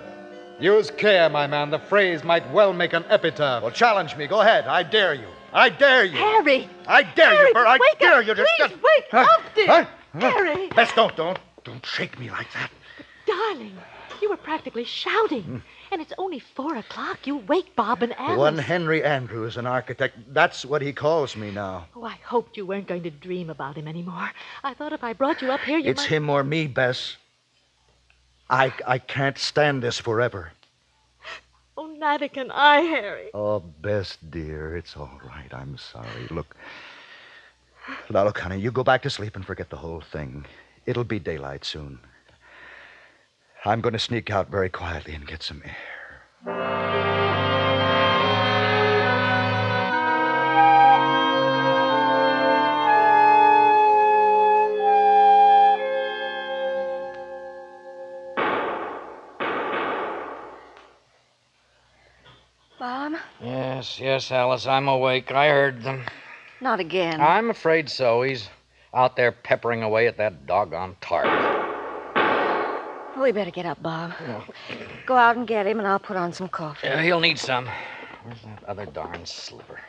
[0.60, 1.70] Use care, my man.
[1.72, 3.64] The phrase might well make an epitaph.
[3.64, 4.28] Well, challenge me.
[4.28, 4.68] Go ahead.
[4.68, 5.28] I dare you.
[5.54, 6.18] I dare you.
[6.18, 6.70] Harry!
[6.88, 7.66] I dare Harry, you, Burr.
[7.66, 8.36] I wake dare up, you.
[8.36, 9.26] Just, please, just- wake Huh?
[9.30, 9.68] up, dear.
[9.68, 9.86] Huh?
[10.20, 10.68] Harry!
[10.70, 12.70] Bess, don't, don't, don't shake me like that.
[13.26, 13.76] Darling,
[14.22, 15.44] you were practically shouting.
[15.44, 15.58] Hmm.
[15.92, 17.28] And it's only four o'clock.
[17.28, 18.38] You wake Bob and Alice.
[18.38, 20.16] One Henry Andrews, an architect.
[20.34, 21.88] That's what he calls me now.
[21.96, 24.32] Oh, I hoped you weren't going to dream about him anymore.
[24.64, 26.10] I thought if I brought you up here, you It's might...
[26.10, 27.18] him or me, Bess.
[28.50, 30.54] I, I can't stand this forever.
[31.78, 33.30] Oh, neither can I, Harry.
[33.34, 35.54] Oh, Bess, dear, it's all right.
[35.54, 36.28] I'm sorry.
[36.30, 36.56] Look.
[38.10, 40.46] Now, look, honey, you go back to sleep and forget the whole thing.
[40.86, 42.00] It'll be daylight soon.
[43.64, 45.76] I'm going to sneak out very quietly and get some air.
[62.80, 63.14] Bob?
[63.40, 65.32] Yes, yes, Alice, I'm awake.
[65.32, 66.02] I heard them.
[66.62, 67.22] Not again.
[67.22, 68.24] I'm afraid so.
[68.24, 68.50] He's
[68.92, 71.61] out there peppering away at that doggone target.
[73.22, 74.14] We better get up, Bob.
[75.06, 76.88] Go out and get him, and I'll put on some coffee.
[76.88, 77.70] Yeah, he'll need some.
[78.24, 79.80] Where's that other darn slipper?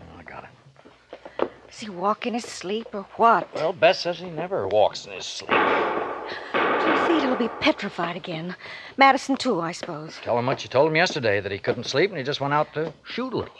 [0.00, 1.50] Oh, I got it.
[1.68, 3.54] Does he walk in his sleep or what?
[3.54, 5.50] Well, Bess says he never walks in his sleep.
[5.50, 8.56] Feet will be petrified again.
[8.96, 10.18] Madison, too, I suppose.
[10.22, 12.54] Tell him what you told him yesterday that he couldn't sleep and he just went
[12.54, 13.54] out to shoot a little.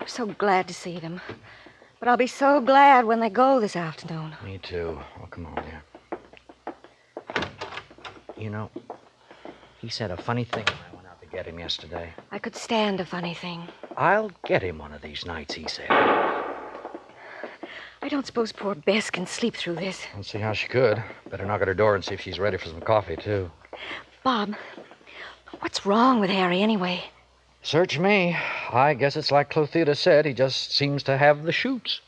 [0.00, 1.20] I'm so glad to see them.
[1.98, 4.36] But I'll be so glad when they go this afternoon.
[4.44, 4.98] Me too.
[5.20, 5.82] Oh, come on here.
[8.38, 8.70] You know,
[9.80, 12.14] he said a funny thing when I went out to get him yesterday.
[12.30, 13.68] I could stand a funny thing.
[13.96, 15.90] I'll get him one of these nights, he said.
[15.90, 16.48] I
[18.08, 20.06] don't suppose poor Bess can sleep through this.
[20.14, 21.02] Let's see how she could.
[21.30, 23.50] Better knock at her door and see if she's ready for some coffee, too.
[24.22, 24.54] Bob,
[25.58, 27.02] what's wrong with Harry anyway?
[27.62, 28.36] Search me.
[28.72, 30.26] I guess it's like Clothilde said.
[30.26, 32.00] He just seems to have the shoots.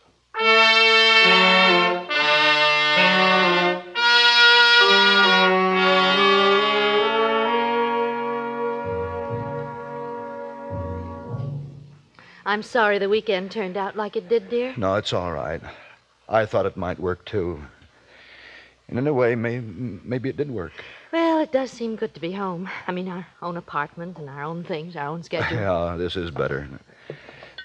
[12.50, 14.74] I'm sorry the weekend turned out like it did, dear.
[14.76, 15.60] No, it's all right.
[16.28, 17.62] I thought it might work, too.
[18.88, 20.72] And in a way, may, maybe it did work.
[21.12, 22.68] Well, it does seem good to be home.
[22.88, 25.58] I mean, our own apartment and our own things, our own schedule.
[25.60, 26.68] Yeah, this is better.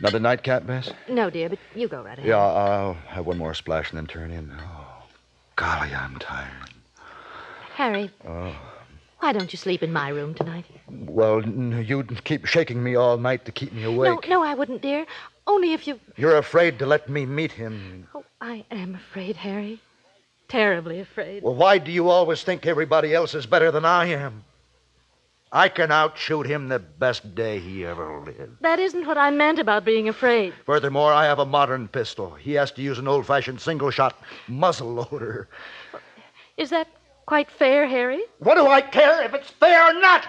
[0.02, 0.92] Another nightcap, Bess?
[1.10, 2.30] No, dear, but you go right ahead.
[2.30, 4.52] Yeah, I'll have one more splash and then turn in.
[4.56, 5.04] Oh,
[5.56, 6.70] golly, I'm tired.
[7.74, 8.56] Harry, Oh.
[9.20, 10.66] Why don't you sleep in my room tonight?
[10.90, 14.28] Well, you'd keep shaking me all night to keep me awake.
[14.28, 15.06] No, no, I wouldn't, dear.
[15.48, 16.00] Only if you.
[16.16, 18.08] You're afraid to let me meet him.
[18.14, 19.82] Oh, I am afraid, Harry.
[20.48, 21.44] Terribly afraid.
[21.44, 24.44] Well, why do you always think everybody else is better than I am?
[25.52, 28.58] I can outshoot him the best day he ever lived.
[28.62, 30.54] That isn't what I meant about being afraid.
[30.66, 32.34] Furthermore, I have a modern pistol.
[32.34, 35.48] He has to use an old fashioned single shot muzzle loader.
[36.58, 36.88] Is that
[37.26, 38.22] quite fair, Harry?
[38.40, 40.28] What do I care if it's fair or not?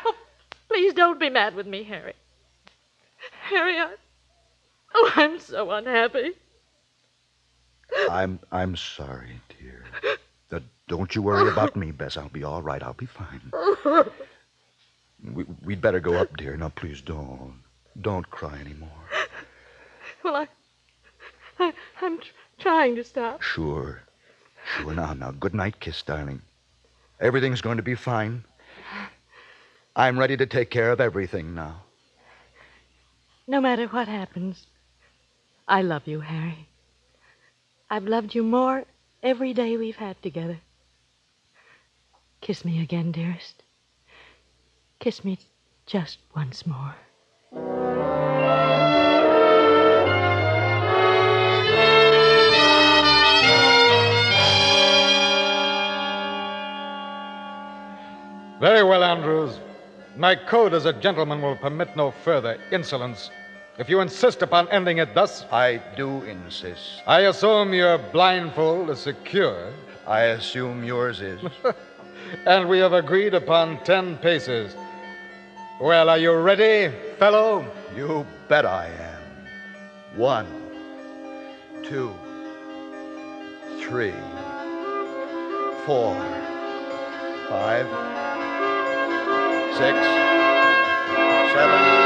[0.68, 2.14] Please don't be mad with me, Harry.
[3.42, 3.94] Harry, I.
[4.94, 6.32] Oh, I'm so unhappy.
[8.10, 9.84] I'm I'm sorry, dear.
[10.50, 12.16] Uh, don't you worry about me, Bess.
[12.16, 12.82] I'll be all right.
[12.82, 13.52] I'll be fine.
[15.32, 16.56] We, we'd better go up, dear.
[16.56, 17.60] Now, please don't.
[18.00, 18.90] Don't cry anymore.
[20.22, 20.48] Well, I.
[21.58, 21.72] I
[22.02, 23.42] I'm tr- trying to stop.
[23.42, 24.02] Sure.
[24.76, 24.92] Sure.
[24.92, 26.42] Now, now, good night, kiss, darling.
[27.20, 28.44] Everything's going to be fine.
[29.94, 31.82] I'm ready to take care of everything now.
[33.46, 34.66] No matter what happens,
[35.66, 36.68] I love you, Harry.
[37.88, 38.84] I've loved you more
[39.22, 40.60] every day we've had together.
[42.40, 43.62] Kiss me again, dearest.
[44.98, 45.38] Kiss me
[45.86, 46.96] just once more.
[58.60, 59.60] Very well, Andrews.
[60.16, 63.30] My code as a gentleman will permit no further insolence.
[63.78, 65.44] If you insist upon ending it thus.
[65.52, 67.02] I do insist.
[67.06, 69.70] I assume your blindfold is secure.
[70.06, 71.38] I assume yours is.
[72.46, 74.74] and we have agreed upon ten paces.
[75.78, 77.66] Well, are you ready, fellow?
[77.94, 80.18] You bet I am.
[80.18, 80.46] One,
[81.82, 82.14] two,
[83.82, 84.14] three,
[85.84, 86.14] four,
[87.50, 88.25] five,
[89.76, 89.98] six,
[91.52, 91.96] seven.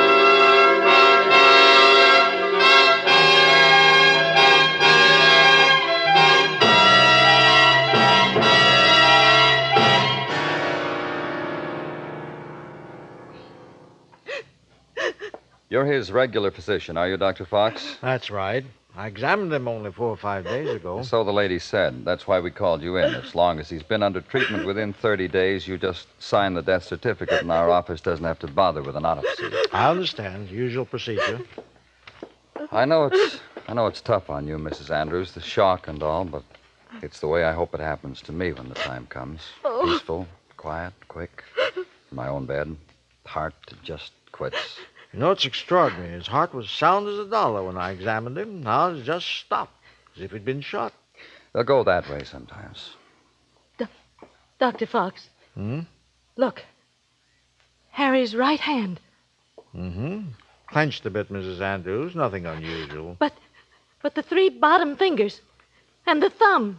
[15.68, 17.44] You're his regular physician, are you, Dr.
[17.44, 17.96] Fox?
[18.02, 18.64] That's right.
[18.96, 21.02] I examined him only four or five days ago.
[21.02, 22.04] So the lady said.
[22.04, 23.14] That's why we called you in.
[23.14, 26.84] As long as he's been under treatment within 30 days, you just sign the death
[26.84, 29.50] certificate, and our office doesn't have to bother with an autopsy.
[29.72, 30.50] I understand.
[30.50, 31.40] Usual procedure.
[32.72, 34.90] I know it's I know it's tough on you, Mrs.
[34.90, 36.42] Andrews, the shock and all, but
[37.02, 39.42] it's the way I hope it happens to me when the time comes.
[39.64, 39.84] Oh.
[39.84, 40.26] Peaceful,
[40.56, 41.44] quiet, quick,
[41.76, 42.76] in my own bed.
[43.26, 44.78] Heart just quits.
[45.12, 46.10] You know, it's extraordinary.
[46.12, 48.62] His heart was sound as a dollar when I examined him.
[48.62, 49.74] Now it's just stopped,
[50.16, 50.92] as if he'd been shot.
[51.52, 52.90] They'll go that way sometimes.
[54.58, 54.84] Dr.
[54.86, 55.80] Fox, Hmm?
[56.36, 56.62] look.
[57.92, 59.00] Harry's right hand.
[59.74, 60.28] Mm-hmm.
[60.68, 61.60] Clenched a bit, Mrs.
[61.62, 62.14] Andrews.
[62.14, 63.16] Nothing unusual.
[63.18, 63.32] But
[64.02, 65.40] but the three bottom fingers
[66.06, 66.78] and the thumb.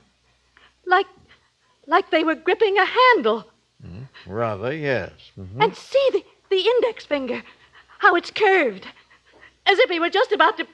[0.86, 1.08] Like
[1.88, 3.46] like they were gripping a handle.
[4.28, 5.12] Rather, yes.
[5.38, 5.64] Mhm.
[5.64, 7.42] And see the, the index finger.
[8.02, 8.88] How it's curved.
[9.68, 10.66] As if he were just about to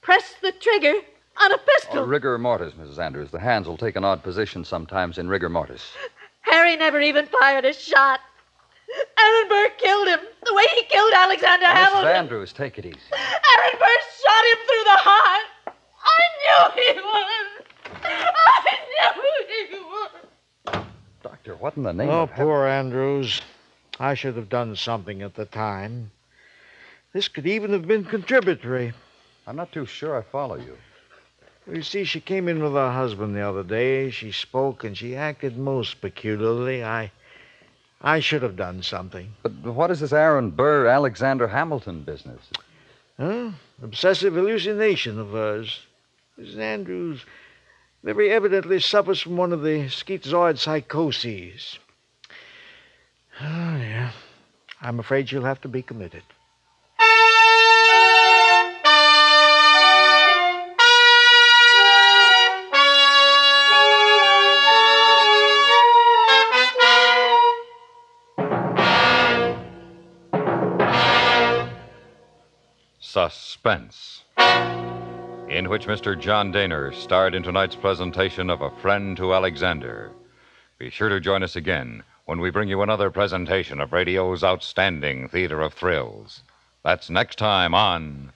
[0.00, 0.94] press the trigger
[1.36, 1.98] on a pistol.
[1.98, 2.98] Or rigor mortis, Mrs.
[2.98, 3.30] Andrews.
[3.30, 5.92] The hands will take an odd position sometimes in rigor mortis.
[6.40, 8.20] Harry never even fired a shot.
[9.18, 11.84] Aaron Burr killed him the way he killed Alexander Now, Mrs.
[11.84, 12.16] Hamilton.
[12.16, 12.98] Andrews, take it easy.
[13.12, 15.76] Aaron Burr shot him through the heart.
[16.02, 17.66] I knew he would.
[18.04, 18.76] I
[19.16, 20.84] knew he would.
[21.22, 22.46] Doctor, what in the name oh, of heaven?
[22.46, 23.42] poor Andrews.
[23.98, 26.10] I should have done something at the time.
[27.12, 28.92] This could even have been contributory.
[29.46, 30.76] I'm not too sure I follow you.
[31.66, 34.10] Well, You see, she came in with her husband the other day.
[34.10, 36.84] She spoke and she acted most peculiarly.
[36.84, 37.10] I.
[38.02, 39.34] I should have done something.
[39.42, 42.40] But what is this Aaron Burr Alexander Hamilton business?
[43.18, 43.50] Huh?
[43.82, 45.80] Obsessive hallucination of hers.
[46.38, 46.56] Mrs.
[46.58, 47.26] Andrews
[48.02, 51.78] very evidently suffers from one of the schizoid psychoses.
[53.42, 54.12] Oh, yeah.
[54.80, 56.22] I'm afraid she'll have to be committed.
[73.12, 74.22] Suspense.
[75.48, 76.16] in which Mr.
[76.16, 80.12] John Dehner starred in tonight's presentation of A Friend to Alexander.
[80.78, 85.26] Be sure to join us again when we bring you another presentation of radio's outstanding
[85.26, 86.44] theater of thrills.
[86.84, 88.30] That's next time on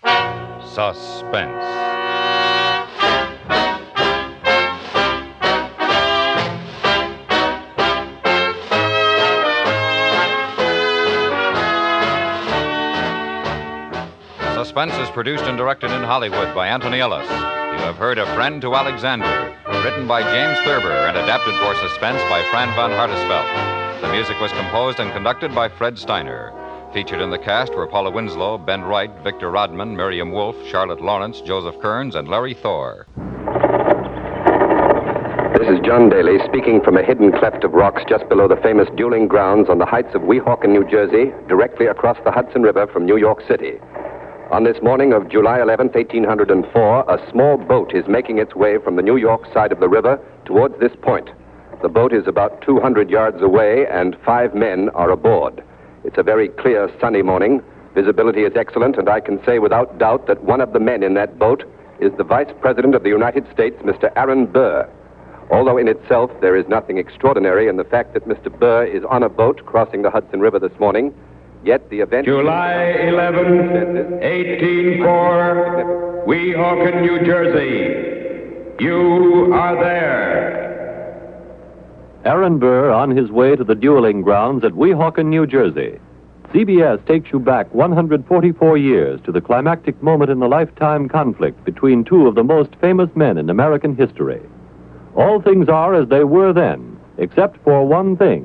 [0.72, 2.03] Suspense.
[14.74, 17.28] Suspense is produced and directed in Hollywood by Anthony Ellis.
[17.30, 22.20] You have heard A Friend to Alexander, written by James Thurber and adapted for suspense
[22.28, 24.00] by Fran van Hartesveldt.
[24.00, 26.52] The music was composed and conducted by Fred Steiner.
[26.92, 31.40] Featured in the cast were Paula Winslow, Ben Wright, Victor Rodman, Miriam Wolfe, Charlotte Lawrence,
[31.42, 33.06] Joseph Kearns, and Larry Thor.
[35.56, 38.88] This is John Daly speaking from a hidden cleft of rocks just below the famous
[38.96, 43.06] dueling grounds on the heights of Weehawken, New Jersey, directly across the Hudson River from
[43.06, 43.78] New York City.
[44.50, 48.96] On this morning of July 11th, 1804, a small boat is making its way from
[48.96, 51.30] the New York side of the river towards this point.
[51.80, 55.64] The boat is about 200 yards away, and five men are aboard.
[56.04, 57.62] It's a very clear, sunny morning.
[57.94, 61.14] Visibility is excellent, and I can say without doubt that one of the men in
[61.14, 61.64] that boat
[61.98, 64.12] is the Vice President of the United States, Mr.
[64.14, 64.88] Aaron Burr.
[65.50, 68.56] Although in itself there is nothing extraordinary in the fact that Mr.
[68.56, 71.14] Burr is on a boat crossing the Hudson River this morning,
[71.64, 72.26] yet the event.
[72.26, 78.82] July 11, 184, Weehawken, New Jersey.
[78.82, 80.64] You are there.
[82.24, 85.98] Aaron Burr on his way to the dueling grounds at Weehawken, New Jersey.
[86.52, 92.04] CBS takes you back 144 years to the climactic moment in the lifetime conflict between
[92.04, 94.40] two of the most famous men in American history.
[95.16, 98.44] All things are as they were then, except for one thing.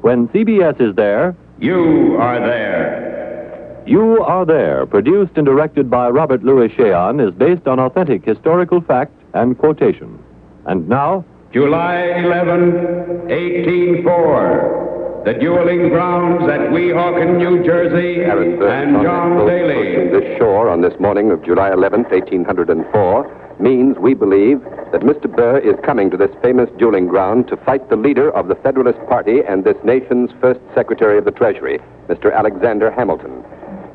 [0.00, 3.84] When CBS is there, You are there.
[3.86, 8.80] You Are There, produced and directed by Robert Lewis Shayon, is based on authentic historical
[8.80, 10.18] fact and quotation.
[10.66, 19.92] And now, July 11, 1804, the dueling grounds at Weehawken, New Jersey, and John Daly.
[19.94, 25.34] approaching this shore on this morning of July 11th, 1804, means we believe that Mr.
[25.34, 28.98] Burr is coming to this famous dueling ground to fight the leader of the Federalist
[29.08, 31.78] Party and this nation's first Secretary of the Treasury,
[32.08, 32.34] Mr.
[32.34, 33.44] Alexander Hamilton.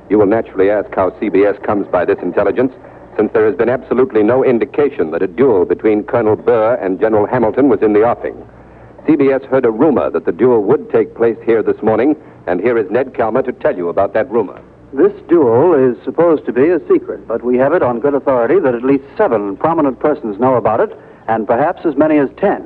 [0.09, 2.73] You will naturally ask how CBS comes by this intelligence,
[3.17, 7.25] since there has been absolutely no indication that a duel between Colonel Burr and General
[7.25, 8.35] Hamilton was in the offing.
[9.05, 12.77] CBS heard a rumor that the duel would take place here this morning, and here
[12.77, 14.61] is Ned Calmer to tell you about that rumor.
[14.97, 18.57] This duel is supposed to be a secret, but we have it on good authority
[18.59, 22.63] that at least seven prominent persons know about it, and perhaps as many as ten.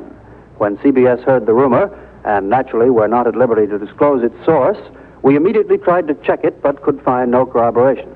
[0.57, 1.91] When CBS heard the rumor,
[2.23, 4.77] and naturally we're not at liberty to disclose its source,
[5.23, 8.15] we immediately tried to check it, but could find no corroboration.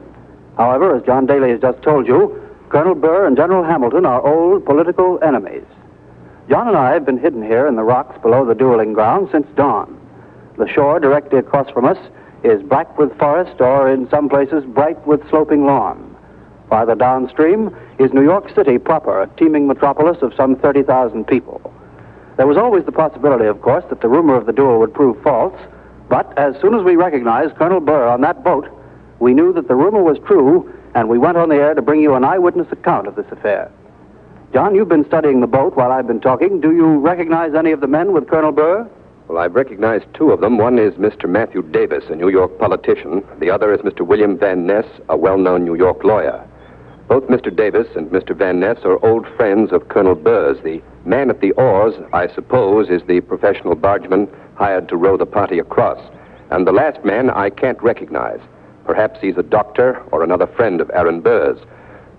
[0.55, 4.63] However, as John Daly has just told you, Colonel Burr and General Hamilton are old
[4.63, 5.65] political enemies.
[6.49, 9.47] John and I have been hidden here in the rocks below the dueling ground since
[9.57, 9.99] dawn.
[10.57, 11.97] The shore directly across from us
[12.45, 16.15] is black with forest or in some places bright with sloping lawn.
[16.69, 21.73] Farther downstream is New York City proper, a teeming metropolis of some 30,000 people.
[22.37, 25.21] There was always the possibility, of course, that the rumor of the duel would prove
[25.23, 25.59] false,
[26.09, 28.67] but as soon as we recognized Colonel Burr on that boat,
[29.19, 32.01] we knew that the rumor was true, and we went on the air to bring
[32.01, 33.71] you an eyewitness account of this affair.
[34.53, 36.61] John, you've been studying the boat while I've been talking.
[36.61, 38.89] Do you recognize any of the men with Colonel Burr?
[39.27, 40.59] Well, I've recognized two of them.
[40.59, 41.27] One is Mr.
[41.27, 43.23] Matthew Davis, a New York politician.
[43.39, 44.05] The other is Mr.
[44.05, 46.47] William Van Ness, a well known New York lawyer.
[47.07, 47.55] Both Mr.
[47.55, 48.35] Davis and Mr.
[48.35, 50.61] Van Ness are old friends of Colonel Burr's.
[50.63, 55.25] The man at the oars, I suppose, is the professional bargeman hired to row the
[55.25, 55.99] party across.
[56.51, 58.39] And the last man I can't recognize.
[58.85, 61.57] Perhaps he's a doctor or another friend of Aaron Burr's.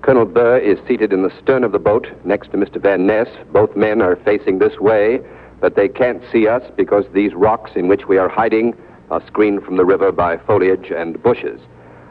[0.03, 2.81] Colonel Burr is seated in the stern of the boat next to Mr.
[2.81, 3.29] Van Ness.
[3.53, 5.21] Both men are facing this way,
[5.61, 8.75] but they can't see us because these rocks in which we are hiding
[9.11, 11.61] are screened from the river by foliage and bushes.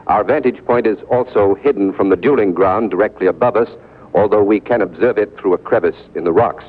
[0.06, 3.68] Our vantage point is also hidden from the dueling ground directly above us,
[4.14, 6.64] although we can observe it through a crevice in the rocks.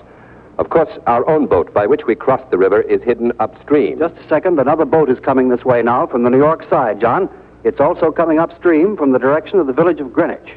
[0.57, 3.99] Of course, our own boat by which we crossed the river is hidden upstream.
[3.99, 4.59] Just a second.
[4.59, 7.29] Another boat is coming this way now from the New York side, John.
[7.63, 10.55] It's also coming upstream from the direction of the village of Greenwich.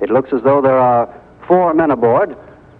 [0.00, 1.08] It looks as though there are
[1.46, 2.36] four men aboard.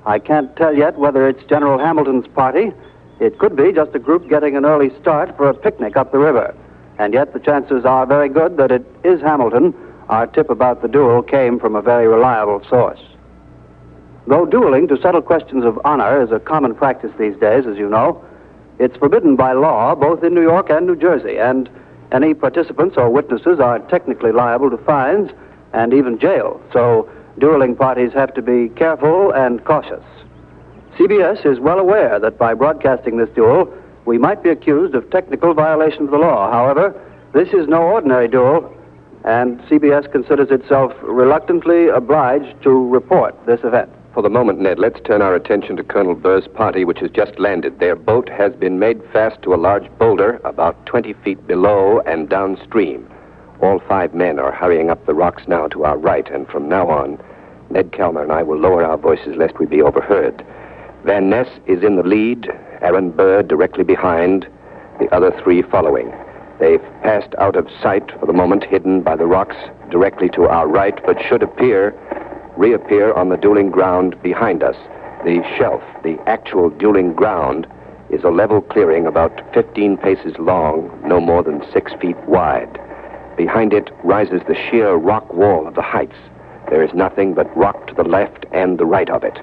[0.09, 2.73] I can't tell yet whether it's General Hamilton's party.
[3.21, 6.19] It could be just a group getting an early start for a picnic up the
[6.19, 6.55] river.
[6.99, 9.75] And yet the chances are very good that it is Hamilton.
[10.09, 13.01] Our tip about the duel came from a very reliable source.
[14.27, 17.91] Though dueling to settle questions of honor is a common practice these days, as you
[17.91, 18.25] know,
[18.79, 21.69] it's forbidden by law both in New York and New Jersey, and
[22.13, 25.31] any participants or witnesses are technically liable to fines
[25.75, 26.63] and even jail.
[26.73, 30.05] So dueling parties have to be careful and cautious.
[30.97, 33.72] CBS is well aware that by broadcasting this duel,
[34.05, 36.51] we might be accused of technical violation of the law.
[36.51, 36.95] However,
[37.34, 38.74] this is no ordinary duel,
[39.24, 43.91] and CBS considers itself reluctantly obliged to report this event.
[44.14, 47.39] For the moment, Ned, let's turn our attention to Colonel Burr's party, which has just
[47.39, 47.78] landed.
[47.78, 52.28] Their boat has been made fast to a large boulder about 20 feet below and
[52.28, 53.09] downstream.
[53.61, 56.89] All five men are hurrying up the rocks now to our right, and from now
[56.89, 57.18] on,
[57.71, 60.45] Ned Calmer and I will lower our voices lest we be overheard.
[61.05, 62.49] Van Ness is in the lead,
[62.81, 64.47] Aaron Burr directly behind,
[64.99, 66.12] the other three following.
[66.59, 69.57] They've passed out of sight for the moment, hidden by the rocks
[69.91, 71.95] directly to our right, but should appear,
[72.57, 74.77] reappear on the dueling ground behind us.
[75.25, 77.66] The shelf, the actual dueling ground,
[78.11, 82.81] is a level clearing about 15 paces long, no more than six feet wide.
[83.37, 86.16] Behind it rises the sheer rock wall of the heights.
[86.71, 89.39] There is nothing but rock to the left and the right of it.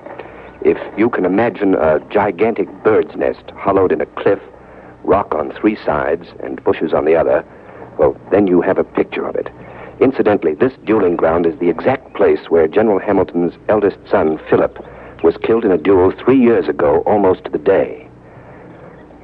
[0.62, 4.40] If you can imagine a gigantic bird's nest hollowed in a cliff,
[5.04, 7.44] rock on three sides and bushes on the other,
[7.98, 9.50] well, then you have a picture of it.
[10.00, 14.78] Incidentally, this dueling ground is the exact place where General Hamilton's eldest son, Philip,
[15.24, 18.05] was killed in a duel three years ago, almost to the day.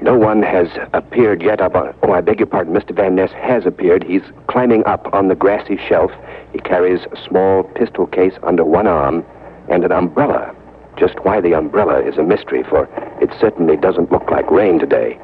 [0.02, 1.94] No one has appeared yet up on.
[2.02, 2.74] Oh, I beg your pardon.
[2.74, 2.96] Mr.
[2.96, 4.04] Van Ness has appeared.
[4.04, 6.12] He's climbing up on the grassy shelf.
[6.52, 9.24] He carries a small pistol case under one arm
[9.70, 10.56] and an umbrella.
[10.98, 12.90] Just why the umbrella is a mystery, for
[13.22, 15.20] it certainly doesn't look like rain today.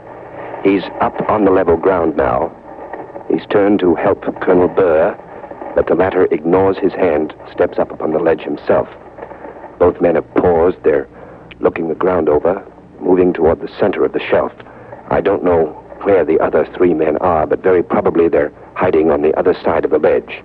[0.64, 2.54] He's up on the level ground now.
[3.30, 5.18] He's turned to help Colonel Burr,
[5.76, 8.88] but the latter ignores his hand, steps up upon the ledge himself.
[9.80, 10.78] Both men have paused.
[10.84, 11.08] They're
[11.60, 12.64] looking the ground over,
[13.00, 14.52] moving toward the center of the shelf.
[15.10, 15.68] I don't know
[16.04, 19.86] where the other three men are, but very probably they're hiding on the other side
[19.86, 20.44] of the ledge.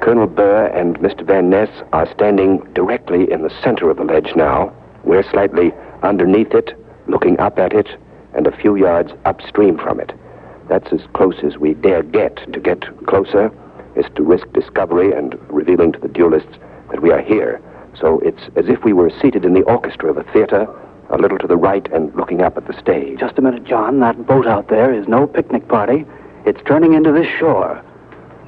[0.00, 1.24] Colonel Burr and Mr.
[1.24, 4.72] Van Ness are standing directly in the center of the ledge now.
[5.04, 5.72] We're slightly
[6.02, 6.74] underneath it,
[7.06, 7.88] looking up at it,
[8.34, 10.12] and a few yards upstream from it.
[10.68, 12.36] That's as close as we dare get.
[12.52, 13.50] To get closer
[13.96, 16.58] is to risk discovery and revealing to the duelists
[16.90, 17.62] that we are here.
[17.98, 20.66] So it's as if we were seated in the orchestra of a theater,
[21.10, 23.20] a little to the right and looking up at the stage.
[23.20, 24.00] Just a minute, John.
[24.00, 26.04] That boat out there is no picnic party.
[26.46, 27.82] It's turning into this shore.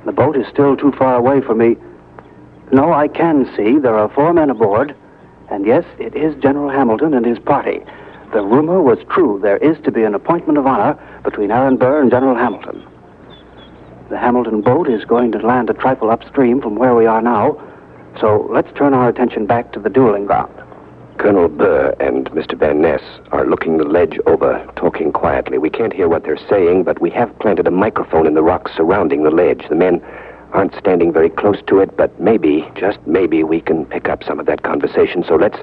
[0.04, 1.76] The boat is still too far away for me.
[2.72, 4.94] No, I can see there are four men aboard.
[5.50, 7.80] And yes, it is General Hamilton and his party.
[8.32, 9.38] The rumor was true.
[9.40, 12.84] There is to be an appointment of honor between Aaron Burr and General Hamilton.
[14.10, 17.60] The Hamilton boat is going to land a trifle upstream from where we are now.
[18.20, 20.65] So let's turn our attention back to the dueling ground.
[21.18, 22.58] Colonel Burr and Mr.
[22.58, 23.02] Van Ness
[23.32, 25.58] are looking the ledge over, talking quietly.
[25.58, 28.72] We can't hear what they're saying, but we have planted a microphone in the rocks
[28.76, 29.64] surrounding the ledge.
[29.68, 30.00] The men
[30.52, 34.38] aren't standing very close to it, but maybe, just maybe, we can pick up some
[34.38, 35.24] of that conversation.
[35.26, 35.58] So let's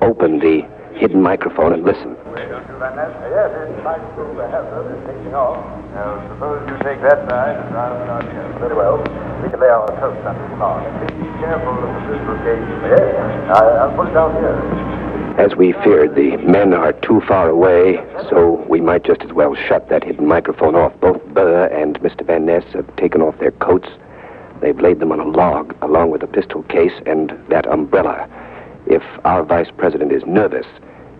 [0.00, 0.62] open the
[0.96, 2.16] hidden microphone and listen.
[2.34, 2.54] Eh?
[3.34, 4.84] Yes, it's nice to have them.
[5.06, 5.58] Taking off.
[5.94, 8.46] Now, suppose you take that side and on here.
[8.58, 8.98] Very well.
[9.42, 10.82] We can lay our toast on this car.
[11.06, 12.76] Be careful of the dislocation.
[12.90, 13.14] Yes,
[13.50, 14.94] I, I'll put it down here.
[15.38, 17.96] As we feared, the men are too far away,
[18.30, 20.92] so we might just as well shut that hidden microphone off.
[21.00, 22.24] Both Burr and Mr.
[22.24, 23.88] Van Ness have taken off their coats.
[24.60, 28.28] They've laid them on a log, along with a pistol case and that umbrella.
[28.86, 30.66] If our vice president is nervous,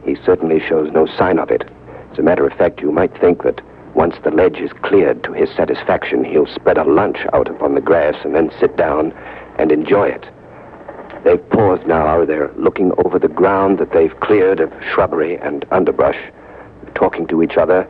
[0.04, 1.64] he certainly shows no sign of it.
[2.12, 3.60] As a matter of fact, you might think that
[3.94, 7.80] once the ledge is cleared to his satisfaction, he'll spread a lunch out upon the
[7.80, 9.12] grass and then sit down
[9.58, 10.26] and enjoy it.
[11.24, 12.24] They've paused now.
[12.24, 16.18] They're looking over the ground that they've cleared of shrubbery and underbrush,
[16.94, 17.88] talking to each other,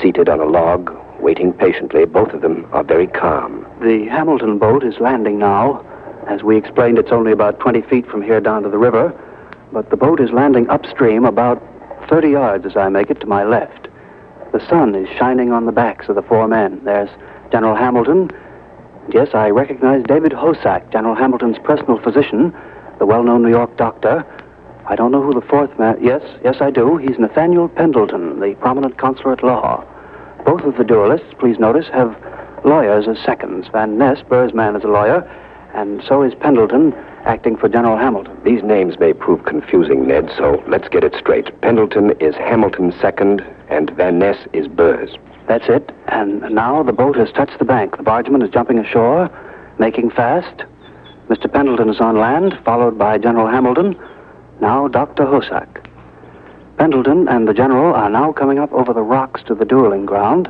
[0.00, 2.06] seated on a log, waiting patiently.
[2.06, 3.64] Both of them are very calm.
[3.80, 5.84] The Hamilton boat is landing now.
[6.28, 9.12] As we explained, it's only about 20 feet from here down to the river,
[9.72, 11.62] but the boat is landing upstream about
[12.08, 13.88] 30 yards as I make it to my left.
[14.52, 16.80] The sun is shining on the backs of the four men.
[16.84, 17.08] There's
[17.50, 18.30] General Hamilton.
[19.12, 22.54] Yes, I recognize David Hosack, General Hamilton's personal physician,
[22.98, 24.24] the well known New York doctor.
[24.86, 25.96] I don't know who the fourth man.
[26.02, 26.98] Yes, yes, I do.
[26.98, 29.84] He's Nathaniel Pendleton, the prominent consular at law.
[30.44, 32.16] Both of the duelists, please notice, have
[32.64, 33.68] lawyers as seconds.
[33.72, 35.28] Van Ness, Burr's man, is a lawyer,
[35.74, 36.92] and so is Pendleton,
[37.24, 38.38] acting for General Hamilton.
[38.44, 41.60] These names may prove confusing, Ned, so let's get it straight.
[41.60, 45.16] Pendleton is Hamilton's second, and Van Ness is Burr's.
[45.48, 45.90] That's it.
[46.08, 47.96] And now the boat has touched the bank.
[47.96, 49.30] The bargeman is jumping ashore,
[49.78, 50.64] making fast.
[51.28, 51.52] Mr.
[51.52, 53.98] Pendleton is on land, followed by General Hamilton.
[54.60, 55.24] Now Dr.
[55.24, 55.86] Hosack.
[56.78, 60.48] Pendleton and the general are now coming up over the rocks to the dueling ground.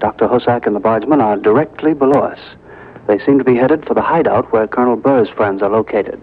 [0.00, 0.26] Dr.
[0.26, 2.38] Hosack and the bargeman are directly below us.
[3.08, 6.20] They seem to be headed for the hideout where Colonel Burr's friends are located.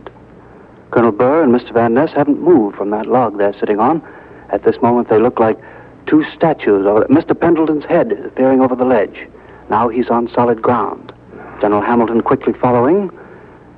[0.92, 1.74] Colonel Burr and Mr.
[1.74, 4.04] Van Ness haven't moved from that log they're sitting on.
[4.52, 5.60] At this moment, they look like
[6.06, 6.86] two statues.
[6.86, 7.38] Over Mr.
[7.38, 9.28] Pendleton's head is appearing over the ledge.
[9.68, 11.12] Now he's on solid ground.
[11.60, 13.10] General Hamilton quickly following.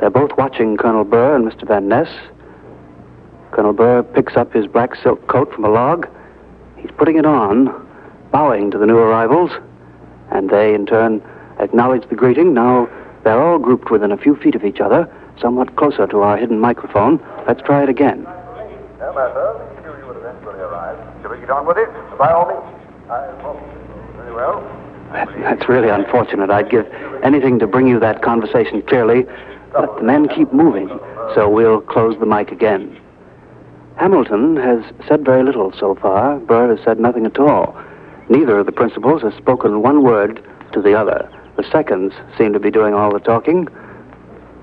[0.01, 1.65] They're both watching Colonel Burr and Mr.
[1.65, 2.09] Van Ness.
[3.51, 6.09] Colonel Burr picks up his black silk coat from a log.
[6.75, 7.87] He's putting it on,
[8.33, 9.51] bowing to the new arrivals,
[10.29, 11.23] and they, in turn,
[11.59, 12.53] acknowledge the greeting.
[12.53, 12.89] Now
[13.23, 16.59] they're all grouped within a few feet of each other, somewhat closer to our hidden
[16.59, 17.19] microphone.
[17.47, 18.23] Let's try it again.
[18.23, 20.97] Well, master, we knew you eventually arrive.
[21.21, 21.89] Shall we get on with it?
[22.17, 23.09] By all means.
[23.09, 23.31] I.
[24.17, 24.61] Very well.
[25.11, 26.49] That's really unfortunate.
[26.49, 26.85] I'd give
[27.23, 29.25] anything to bring you that conversation clearly,
[29.71, 30.89] but the men keep moving,
[31.33, 32.99] so we'll close the mic again.
[33.95, 36.37] Hamilton has said very little so far.
[36.39, 37.75] Burr has said nothing at all.
[38.29, 40.43] Neither of the principals has spoken one word
[40.73, 41.31] to the other.
[41.57, 43.67] The seconds seem to be doing all the talking.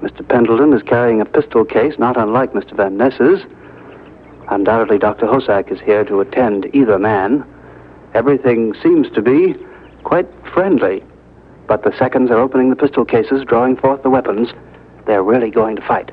[0.01, 0.26] Mr.
[0.26, 2.76] Pendleton is carrying a pistol case, not unlike Mr.
[2.76, 3.40] Van Ness's.
[4.49, 5.26] Undoubtedly, Dr.
[5.26, 7.45] Hosack is here to attend either man.
[8.14, 9.57] Everything seems to be
[10.05, 11.03] quite friendly.
[11.66, 14.51] But the seconds are opening the pistol cases, drawing forth the weapons.
[15.07, 16.12] They're really going to fight.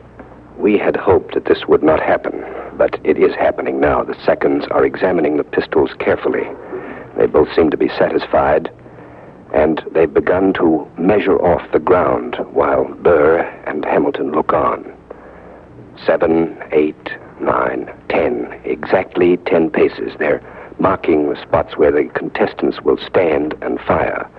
[0.57, 2.43] We had hoped that this would not happen,
[2.75, 4.03] but it is happening now.
[4.03, 6.47] The seconds are examining the pistols carefully.
[7.17, 8.71] They both seem to be satisfied,
[9.53, 14.91] and they've begun to measure off the ground while Burr and Hamilton look on.
[16.05, 18.59] Seven, eight, nine, ten.
[18.63, 20.13] Exactly ten paces.
[20.17, 20.41] They're
[20.79, 24.29] marking the spots where the contestants will stand and fire.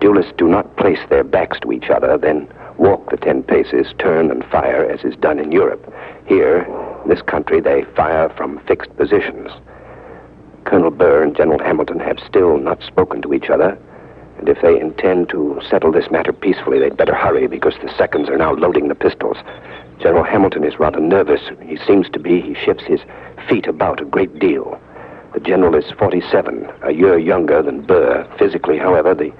[0.00, 2.48] Duelists do not place their backs to each other, then
[2.78, 5.92] walk the ten paces, turn and fire as is done in Europe.
[6.26, 6.66] Here,
[7.02, 9.50] in this country, they fire from fixed positions.
[10.64, 13.78] Colonel Burr and General Hamilton have still not spoken to each other,
[14.38, 18.28] and if they intend to settle this matter peacefully, they'd better hurry because the seconds
[18.28, 19.36] are now loading the pistols.
[20.00, 21.40] General Hamilton is rather nervous.
[21.62, 22.40] He seems to be.
[22.40, 23.00] He shifts his
[23.48, 24.80] feet about a great deal.
[25.32, 28.26] The general is 47, a year younger than Burr.
[28.38, 29.32] Physically, however, the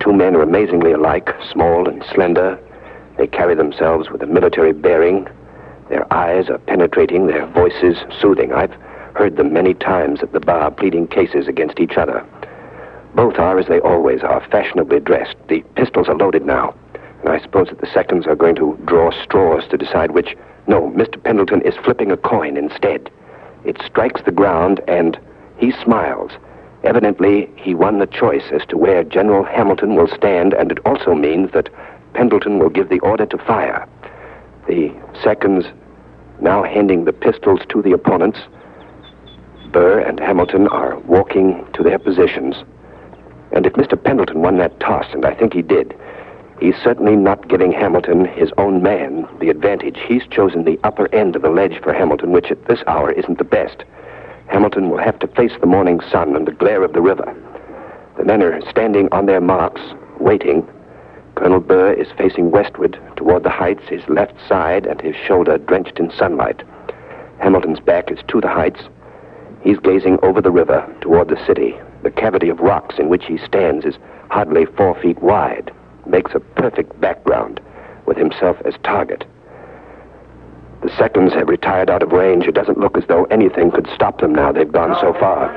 [0.00, 2.58] two men are amazingly alike, small and slender.
[3.18, 5.28] They carry themselves with a military bearing.
[5.88, 8.52] Their eyes are penetrating, their voices soothing.
[8.52, 8.72] I've
[9.14, 12.24] heard them many times at the bar pleading cases against each other.
[13.14, 15.36] Both are, as they always are, fashionably dressed.
[15.48, 16.74] The pistols are loaded now,
[17.20, 20.36] and I suppose that the seconds are going to draw straws to decide which.
[20.66, 21.22] No, Mr.
[21.22, 23.10] Pendleton is flipping a coin instead.
[23.64, 25.18] It strikes the ground, and
[25.58, 26.32] he smiles.
[26.84, 31.14] Evidently, he won the choice as to where General Hamilton will stand, and it also
[31.14, 31.68] means that
[32.14, 33.86] Pendleton will give the order to fire.
[34.66, 34.92] The
[35.22, 35.66] seconds
[36.40, 38.38] now handing the pistols to the opponents.
[39.70, 42.56] Burr and Hamilton are walking to their positions.
[43.52, 44.02] And if Mr.
[44.02, 45.94] Pendleton won that toss, and I think he did,
[46.60, 49.98] he's certainly not giving Hamilton, his own man, the advantage.
[50.06, 53.38] He's chosen the upper end of the ledge for Hamilton, which at this hour isn't
[53.38, 53.84] the best.
[54.48, 57.34] Hamilton will have to face the morning sun and the glare of the river.
[58.16, 59.80] The men are standing on their marks,
[60.18, 60.66] waiting.
[61.34, 65.98] Colonel Burr is facing westward toward the heights, his left side and his shoulder drenched
[65.98, 66.62] in sunlight.
[67.38, 68.82] Hamilton's back is to the heights.
[69.62, 71.74] He's gazing over the river toward the city.
[72.02, 73.94] The cavity of rocks in which he stands is
[74.30, 75.72] hardly four feet wide,
[76.06, 77.60] makes a perfect background,
[78.06, 79.24] with himself as target.
[80.82, 82.46] The seconds have retired out of range.
[82.46, 84.50] It doesn't look as though anything could stop them now.
[84.50, 85.48] They've gone so far.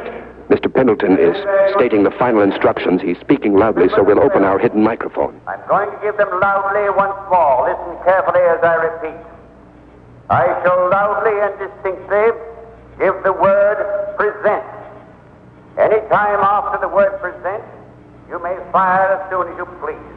[0.50, 0.72] Mr.
[0.72, 1.36] Pendleton is
[1.74, 3.02] stating the final instructions.
[3.02, 5.41] He's speaking loudly, so we'll open our hidden microphone.
[5.48, 7.66] I'm going to give them loudly once more.
[7.66, 9.26] Listen carefully as I repeat.
[10.30, 12.30] I shall loudly and distinctly
[13.00, 14.75] give the word present.
[15.78, 17.64] Any time after the word present,
[18.30, 20.16] you may fire as soon as you please.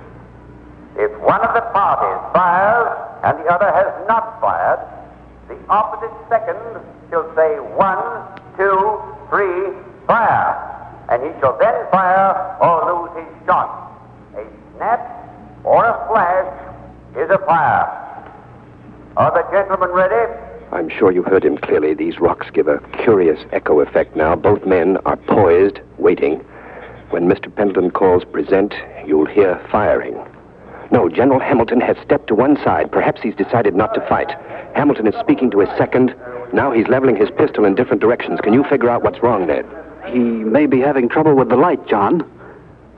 [0.96, 4.80] If one of the parties fires and the other has not fired,
[5.48, 6.58] the opposite second
[7.10, 7.98] shall say one,
[8.56, 9.74] two, three,
[10.06, 10.54] fire.
[11.08, 13.98] And he shall then fire or lose his shot.
[14.36, 14.44] A
[14.76, 15.00] snap
[15.64, 17.86] or a flash is a fire.
[19.16, 20.47] Are the gentlemen ready?
[20.70, 21.94] I'm sure you heard him clearly.
[21.94, 24.36] These rocks give a curious echo effect now.
[24.36, 26.40] Both men are poised, waiting.
[27.10, 27.54] When Mr.
[27.54, 28.74] Pendleton calls present,
[29.06, 30.14] you'll hear firing.
[30.90, 32.92] No, General Hamilton has stepped to one side.
[32.92, 34.30] Perhaps he's decided not to fight.
[34.74, 36.14] Hamilton is speaking to his second.
[36.52, 38.40] Now he's leveling his pistol in different directions.
[38.42, 39.66] Can you figure out what's wrong, Ned?
[40.06, 42.30] He may be having trouble with the light, John.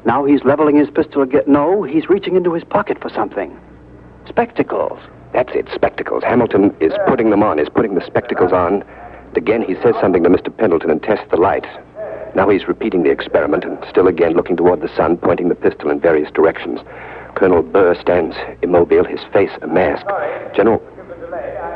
[0.04, 1.42] Now he's leveling his pistol again.
[1.46, 3.58] No, he's reaching into his pocket for something.
[4.28, 5.00] Spectacles.
[5.32, 6.24] That's it, spectacles.
[6.24, 8.82] Hamilton is putting them on, is putting the spectacles on.
[8.82, 10.54] And again, he says something to Mr.
[10.56, 11.66] Pendleton and tests the light.
[12.34, 15.90] Now he's repeating the experiment and still again looking toward the sun, pointing the pistol
[15.90, 16.80] in various directions.
[17.34, 20.06] Colonel Burr stands immobile, his face a mask.
[20.54, 20.82] General.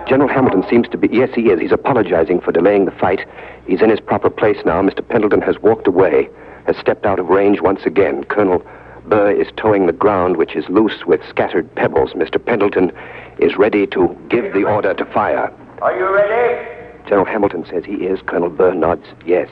[0.09, 1.09] General Hamilton seems to be.
[1.11, 1.61] Yes, he is.
[1.61, 3.21] He's apologizing for delaying the fight.
[3.67, 4.83] He's in his proper place now.
[4.83, 5.07] Mr.
[5.07, 6.29] Pendleton has walked away,
[6.67, 8.25] has stepped out of range once again.
[8.25, 8.65] Colonel
[9.07, 12.13] Burr is toeing the ground, which is loose with scattered pebbles.
[12.13, 12.45] Mr.
[12.45, 12.93] Pendleton
[13.39, 15.53] is ready to give the order to fire.
[15.83, 16.71] Are you ready?
[17.09, 18.21] General Hamilton says he is.
[18.27, 19.49] Colonel Burr nods yes.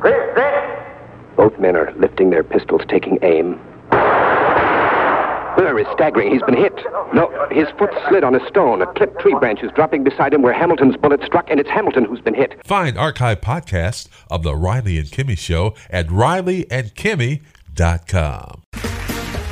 [0.00, 1.36] Chris, set.
[1.36, 3.60] Both men are lifting their pistols, taking aim.
[5.56, 6.30] Burr is staggering.
[6.30, 6.74] He's been hit.
[7.14, 8.82] No, his foot slid on a stone.
[8.82, 12.04] A clipped tree branch is dropping beside him where Hamilton's bullet struck, and it's Hamilton
[12.04, 12.60] who's been hit.
[12.64, 18.62] Find archive podcasts of The Riley and Kimmy Show at rileyandkimmy.com.